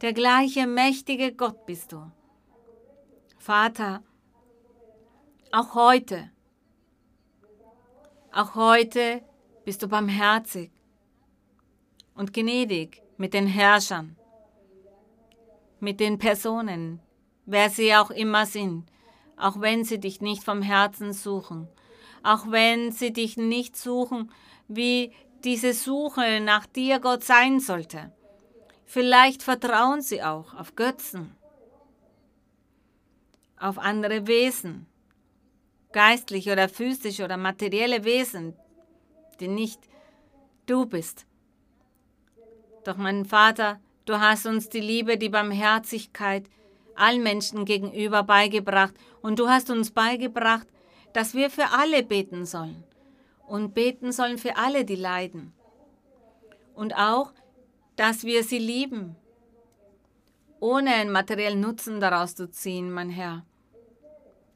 [0.00, 2.10] Der gleiche mächtige Gott bist du.
[3.36, 4.02] Vater,
[5.50, 6.30] auch heute,
[8.32, 9.20] auch heute
[9.66, 10.71] bist du barmherzig
[12.14, 14.16] und gnädig mit den Herrschern,
[15.80, 17.00] mit den Personen,
[17.46, 18.84] wer sie auch immer sind,
[19.36, 21.68] auch wenn sie dich nicht vom Herzen suchen,
[22.22, 24.30] auch wenn sie dich nicht suchen,
[24.68, 25.12] wie
[25.44, 28.12] diese Suche nach dir Gott sein sollte.
[28.84, 31.34] Vielleicht vertrauen sie auch auf Götzen,
[33.58, 34.86] auf andere Wesen,
[35.92, 38.54] geistliche oder physische oder materielle Wesen,
[39.40, 39.80] die nicht
[40.66, 41.26] du bist.
[42.84, 46.44] Doch mein Vater, du hast uns die Liebe, die Barmherzigkeit
[46.94, 50.66] allen Menschen gegenüber beigebracht und du hast uns beigebracht,
[51.12, 52.84] dass wir für alle beten sollen
[53.46, 55.52] und beten sollen für alle, die leiden.
[56.74, 57.32] Und auch,
[57.96, 59.16] dass wir sie lieben,
[60.60, 63.44] ohne einen materiellen Nutzen daraus zu ziehen, mein Herr.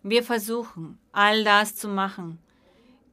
[0.02, 2.38] Wir versuchen, all das zu machen,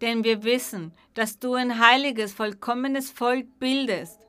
[0.02, 4.20] denn wir wissen, dass du ein heiliges, vollkommenes Volk bildest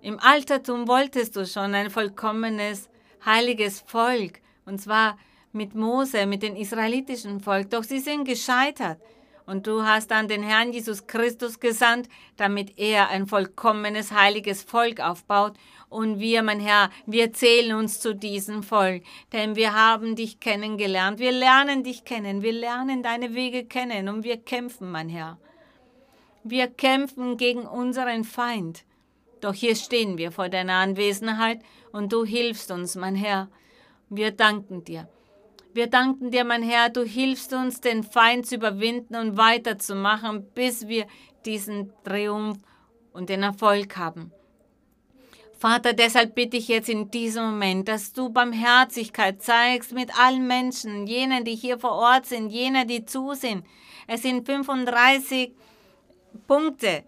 [0.00, 2.88] im Altertum wolltest du schon ein vollkommenes,
[3.24, 5.18] heiliges Volk, und zwar
[5.52, 9.00] mit Mose, mit dem israelitischen Volk, doch sie sind gescheitert.
[9.44, 15.00] Und du hast dann den Herrn Jesus Christus gesandt, damit er ein vollkommenes, heiliges Volk
[15.00, 15.54] aufbaut.
[15.88, 21.18] Und wir, mein Herr, wir zählen uns zu diesem Volk, denn wir haben dich kennengelernt.
[21.18, 25.38] Wir lernen dich kennen, wir lernen deine Wege kennen und wir kämpfen, mein Herr.
[26.44, 28.84] Wir kämpfen gegen unseren Feind.
[29.40, 31.60] Doch hier stehen wir vor deiner Anwesenheit
[31.92, 33.48] und du hilfst uns, mein Herr.
[34.10, 35.08] Wir danken dir.
[35.74, 40.88] Wir danken dir, mein Herr, du hilfst uns, den Feind zu überwinden und weiterzumachen, bis
[40.88, 41.06] wir
[41.44, 42.58] diesen Triumph
[43.12, 44.32] und den Erfolg haben.
[45.58, 51.06] Vater, deshalb bitte ich jetzt in diesem Moment, dass du Barmherzigkeit zeigst mit allen Menschen,
[51.06, 53.64] jenen, die hier vor Ort sind, jenen, die zusehen.
[54.06, 55.52] Es sind 35
[56.46, 57.02] Punkte,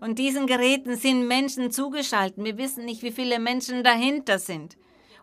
[0.00, 2.42] und diesen Geräten sind Menschen zugeschaltet.
[2.42, 4.76] Wir wissen nicht, wie viele Menschen dahinter sind.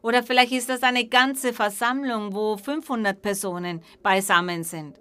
[0.03, 4.99] Oder vielleicht ist das eine ganze Versammlung, wo 500 Personen beisammen sind.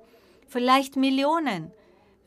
[0.48, 1.72] Vielleicht Millionen.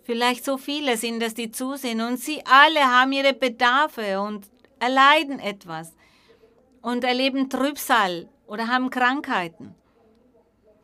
[0.04, 2.02] Vielleicht so viele sind es, die zusehen.
[2.02, 4.48] Und sie alle haben ihre Bedarfe und
[4.80, 5.94] erleiden etwas.
[6.82, 9.76] Und erleben Trübsal oder haben Krankheiten.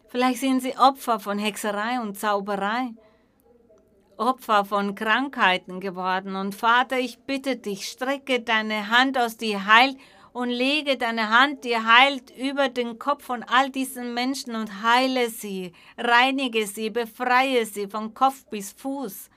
[0.08, 2.94] Vielleicht sind sie Opfer von Hexerei und Zauberei.
[4.18, 6.36] Opfer von Krankheiten geworden.
[6.36, 9.98] Und Vater, ich bitte dich, strecke deine Hand aus, die heilt
[10.34, 15.30] und lege deine Hand, die heilt, über den Kopf von all diesen Menschen und heile
[15.30, 19.30] sie, reinige sie, befreie sie von Kopf bis Fuß.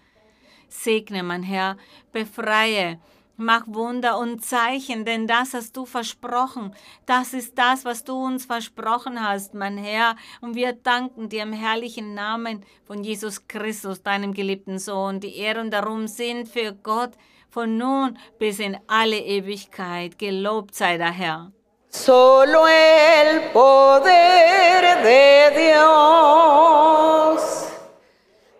[0.68, 1.76] Segne, mein Herr,
[2.12, 2.98] befreie,
[3.38, 6.74] mach Wunder und Zeichen, denn das hast du versprochen.
[7.06, 10.16] Das ist das, was du uns versprochen hast, mein Herr.
[10.40, 15.20] Und wir danken dir im herrlichen Namen von Jesus Christus, deinem geliebten Sohn.
[15.20, 17.12] Die Ehre und darum sind für Gott
[17.48, 20.18] von nun bis in alle Ewigkeit.
[20.18, 21.52] Gelobt sei der Herr.
[21.90, 26.58] Solo el poder de Dios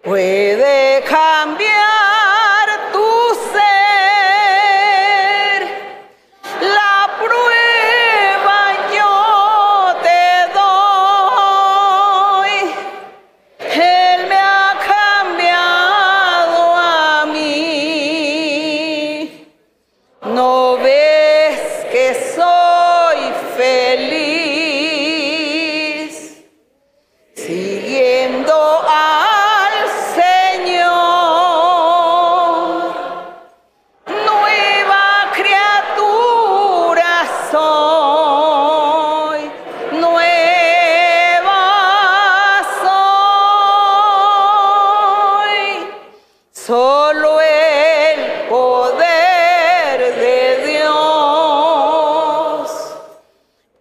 [0.02, 2.17] puede cambiar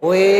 [0.08, 0.37] puede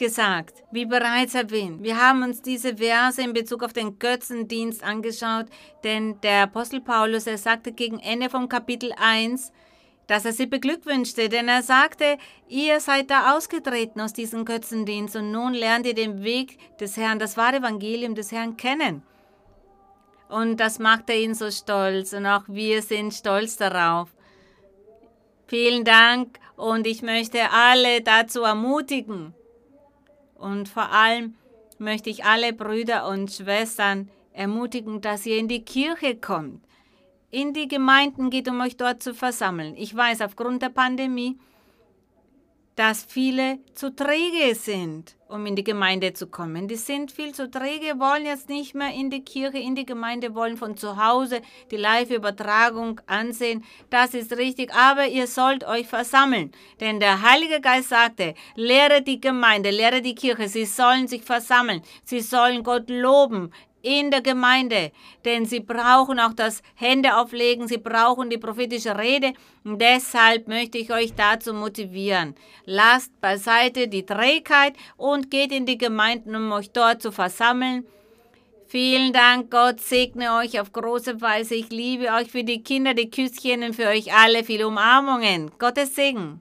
[0.00, 5.46] gesagt, wie bereits erwähnt, wir haben uns diese Verse in Bezug auf den Götzendienst angeschaut,
[5.84, 9.52] denn der Apostel Paulus, er sagte gegen Ende vom Kapitel 1,
[10.08, 12.16] dass er sie beglückwünschte, denn er sagte,
[12.48, 17.20] ihr seid da ausgetreten aus diesem Götzendienst und nun lernt ihr den Weg des Herrn,
[17.20, 19.02] das wahre Evangelium des Herrn kennen.
[20.28, 24.08] Und das machte ihn so stolz und auch wir sind stolz darauf.
[25.46, 29.34] Vielen Dank und ich möchte alle dazu ermutigen.
[30.40, 31.34] Und vor allem
[31.78, 36.64] möchte ich alle Brüder und Schwestern ermutigen, dass ihr in die Kirche kommt,
[37.30, 39.74] in die Gemeinden geht, um euch dort zu versammeln.
[39.76, 41.38] Ich weiß aufgrund der Pandemie,
[42.74, 46.68] dass viele zu träge sind, um in die Gemeinde zu kommen.
[46.68, 50.34] Die sind viel zu träge, wollen jetzt nicht mehr in die Kirche, in die Gemeinde,
[50.34, 51.40] wollen von zu Hause
[51.70, 53.64] die Live-Übertragung ansehen.
[53.88, 56.52] Das ist richtig, aber ihr sollt euch versammeln.
[56.80, 61.82] Denn der Heilige Geist sagte, lehre die Gemeinde, lehre die Kirche, sie sollen sich versammeln,
[62.04, 63.52] sie sollen Gott loben,
[63.82, 64.92] in der Gemeinde,
[65.24, 69.32] denn sie brauchen auch das Händeauflegen, sie brauchen die prophetische Rede.
[69.64, 72.34] Und deshalb möchte ich euch dazu motivieren.
[72.64, 77.86] Lasst beiseite die Trägheit und geht in die Gemeinden, um euch dort zu versammeln.
[78.66, 81.56] Vielen Dank, Gott segne euch auf große Weise.
[81.56, 85.50] Ich liebe euch für die Kinder, die Küsschen und für euch alle viele Umarmungen.
[85.58, 86.40] Gottes Segen.